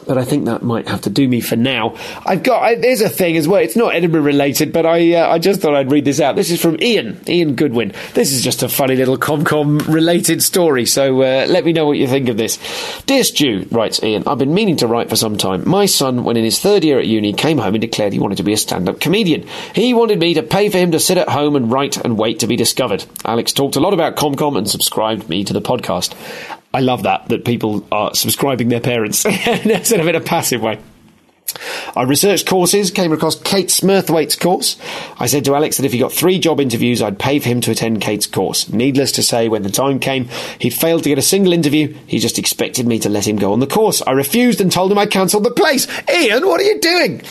[0.06, 1.96] but I think that might have to do me for now.
[2.24, 3.60] I've got I, there's a thing as well.
[3.60, 6.36] It's not Edinburgh related, but I uh, I just thought I'd read this out.
[6.36, 7.92] This is from Ian Ian Goodwin.
[8.14, 10.86] This is just a funny little ComCom related story.
[10.86, 12.58] So uh, let me know what you think of this.
[13.06, 15.68] Dear Stu, writes Ian, I've been meaning to write for some time.
[15.68, 18.38] My son, when in his third year at uni, came home and declared he wanted
[18.38, 19.46] to be a stand-up comedian.
[19.74, 22.40] He wanted me to pay for him to sit at home and write and wait
[22.40, 23.04] to be discovered.
[23.24, 26.14] Alex talked a lot about ComCom and subscribed me to the podcast.
[26.74, 30.78] I love that that people are subscribing their parents instead of in a passive way.
[31.94, 34.78] I researched courses, came across Kate Smurthwaite's course.
[35.18, 37.60] I said to Alex that if he got three job interviews, I'd pay for him
[37.62, 38.70] to attend Kate's course.
[38.70, 40.28] Needless to say, when the time came,
[40.58, 41.94] he failed to get a single interview.
[42.06, 44.00] He just expected me to let him go on the course.
[44.06, 45.86] I refused and told him I cancelled the place.
[46.08, 47.22] Ian, what are you doing?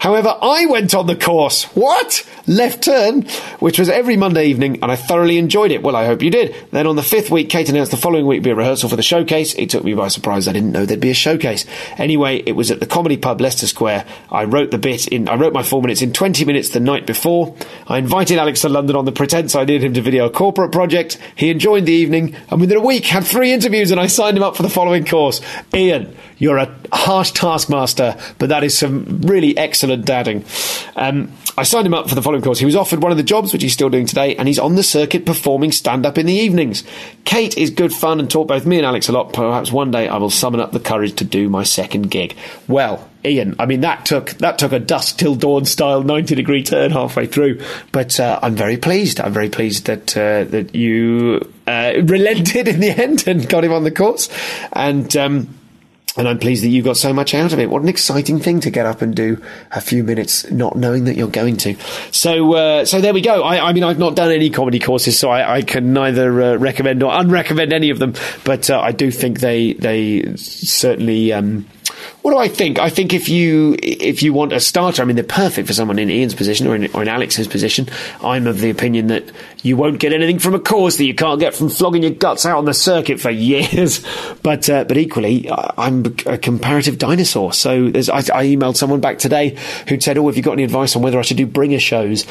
[0.00, 1.64] However, I went on the course.
[1.74, 2.28] What?
[2.46, 3.22] Left Turn,
[3.60, 5.82] which was every Monday evening, and I thoroughly enjoyed it.
[5.82, 6.54] Well, I hope you did.
[6.70, 8.96] Then on the fifth week, Kate announced the following week would be a rehearsal for
[8.96, 9.54] the showcase.
[9.54, 10.48] It took me by surprise.
[10.48, 11.64] I didn't know there'd be a showcase.
[11.98, 14.04] Anyway, it was at the comedy pub Leicester Square.
[14.30, 17.06] I wrote the bit in, I wrote my four minutes in 20 minutes the night
[17.06, 17.54] before.
[17.86, 20.72] I invited Alex to London on the pretense I needed him to video a corporate
[20.72, 21.18] project.
[21.36, 24.42] He enjoyed the evening, and within a week had three interviews, and I signed him
[24.42, 25.40] up for the following course.
[25.74, 30.44] Ian, you're a harsh taskmaster, but that is some really excellent dadding.
[30.96, 32.58] Um, I signed him up for the following course.
[32.58, 34.74] He was offered one of the jobs, which he's still doing today, and he's on
[34.74, 36.82] the circuit performing stand up in the evenings.
[37.24, 39.32] Kate is good fun and taught both me and Alex a lot.
[39.32, 42.34] Perhaps one day I will summon up the courage to do my second gig.
[42.66, 46.64] Well, Ian, I mean that took that took a dusk till dawn style ninety degree
[46.64, 47.62] turn halfway through,
[47.92, 49.20] but uh, I'm very pleased.
[49.20, 53.72] I'm very pleased that uh, that you uh, relented in the end and got him
[53.72, 54.28] on the course,
[54.72, 55.16] and.
[55.16, 55.58] Um,
[56.16, 57.70] and I'm pleased that you got so much out of it.
[57.70, 61.16] What an exciting thing to get up and do a few minutes, not knowing that
[61.16, 61.76] you're going to.
[62.10, 63.42] So, uh, so there we go.
[63.42, 66.56] I, I, mean, I've not done any comedy courses, so I, I can neither uh,
[66.56, 68.14] recommend or unrecommend any of them.
[68.44, 71.32] But uh, I do think they they certainly.
[71.32, 71.66] Um,
[72.22, 72.78] what do I think?
[72.78, 75.98] I think if you if you want a starter, I mean, they're perfect for someone
[75.98, 77.88] in Ian's position or in, or in Alex's position.
[78.22, 79.24] I'm of the opinion that
[79.62, 82.46] you won't get anything from a course that you can't get from flogging your guts
[82.46, 84.04] out on the circuit for years.
[84.42, 87.52] But uh, but equally, I'm a comparative dinosaur.
[87.52, 89.58] So I, I emailed someone back today
[89.88, 92.24] who said, "Oh, have you got any advice on whether I should do bringer shows?"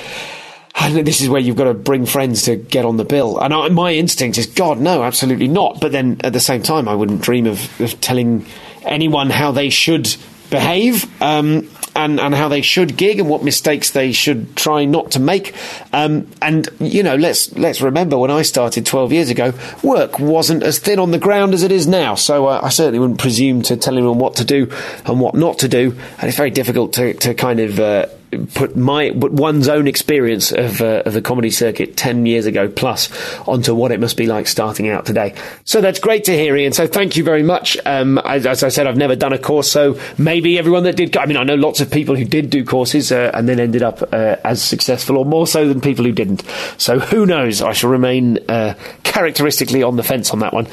[0.73, 3.39] And this is where you've got to bring friends to get on the bill.
[3.39, 5.81] And I, my instinct is, God, no, absolutely not.
[5.81, 8.45] But then at the same time, I wouldn't dream of, of telling
[8.83, 10.15] anyone how they should
[10.49, 15.11] behave um, and, and how they should gig and what mistakes they should try not
[15.11, 15.55] to make.
[15.91, 19.53] Um, and you know, let's let's remember when I started 12 years ago,
[19.83, 22.15] work wasn't as thin on the ground as it is now.
[22.15, 24.71] So uh, I certainly wouldn't presume to tell anyone what to do
[25.05, 25.91] and what not to do.
[26.19, 28.07] And it's very difficult to, to kind of uh,
[28.53, 32.69] put my but one's own experience of, uh, of the comedy circuit 10 years ago
[32.69, 33.09] plus
[33.47, 35.35] onto what it must be like starting out today.
[35.65, 36.73] So that's great to hear ian.
[36.73, 37.77] So thank you very much.
[37.85, 41.17] Um, as, as, i said i've never done a course so maybe everyone that did
[41.17, 43.83] i mean i know lots of people who did do courses uh, and then ended
[43.83, 46.43] up uh, as successful or more so than people who didn't.
[46.77, 47.61] So who knows?
[47.61, 50.67] I shall remain uh, characteristically on the fence on that one.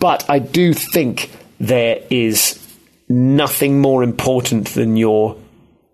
[0.00, 1.30] But i do think
[1.60, 2.60] there is
[3.08, 5.36] nothing more important than your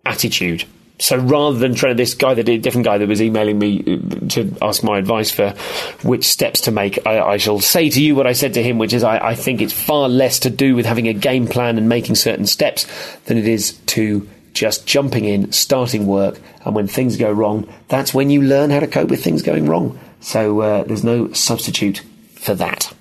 [0.06, 0.64] attitude
[1.00, 4.28] so rather than trying this guy that did different guy that was emailing me uh,
[4.28, 5.50] to ask my advice for
[6.02, 8.78] which steps to make, I, I shall say to you what I said to him,
[8.78, 11.78] which is I, I think it's far less to do with having a game plan
[11.78, 12.86] and making certain steps
[13.24, 18.12] than it is to just jumping in, starting work, and when things go wrong, that's
[18.12, 19.98] when you learn how to cope with things going wrong.
[20.20, 22.02] So uh, there's no substitute
[22.34, 22.92] for that.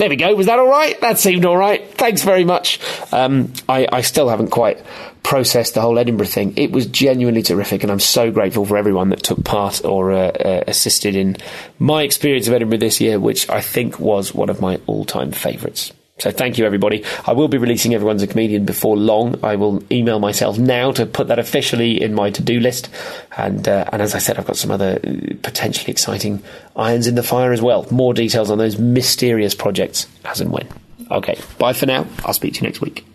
[0.00, 0.34] There we go.
[0.34, 0.98] Was that all right?
[1.02, 1.86] That seemed all right.
[1.92, 2.80] Thanks very much.
[3.12, 4.82] Um, I, I still haven't quite
[5.22, 6.54] processed the whole Edinburgh thing.
[6.56, 10.28] It was genuinely terrific, and I'm so grateful for everyone that took part or uh,
[10.28, 11.36] uh, assisted in
[11.78, 15.32] my experience of Edinburgh this year, which I think was one of my all time
[15.32, 15.92] favourites.
[16.20, 17.04] So thank you, everybody.
[17.26, 19.42] I will be releasing Everyone's a Comedian before long.
[19.42, 22.90] I will email myself now to put that officially in my to-do list.
[23.36, 26.42] And, uh, and as I said, I've got some other uh, potentially exciting
[26.76, 27.86] irons in the fire as well.
[27.90, 30.68] More details on those mysterious projects as and when.
[31.10, 32.06] Okay, bye for now.
[32.24, 33.09] I'll speak to you next week.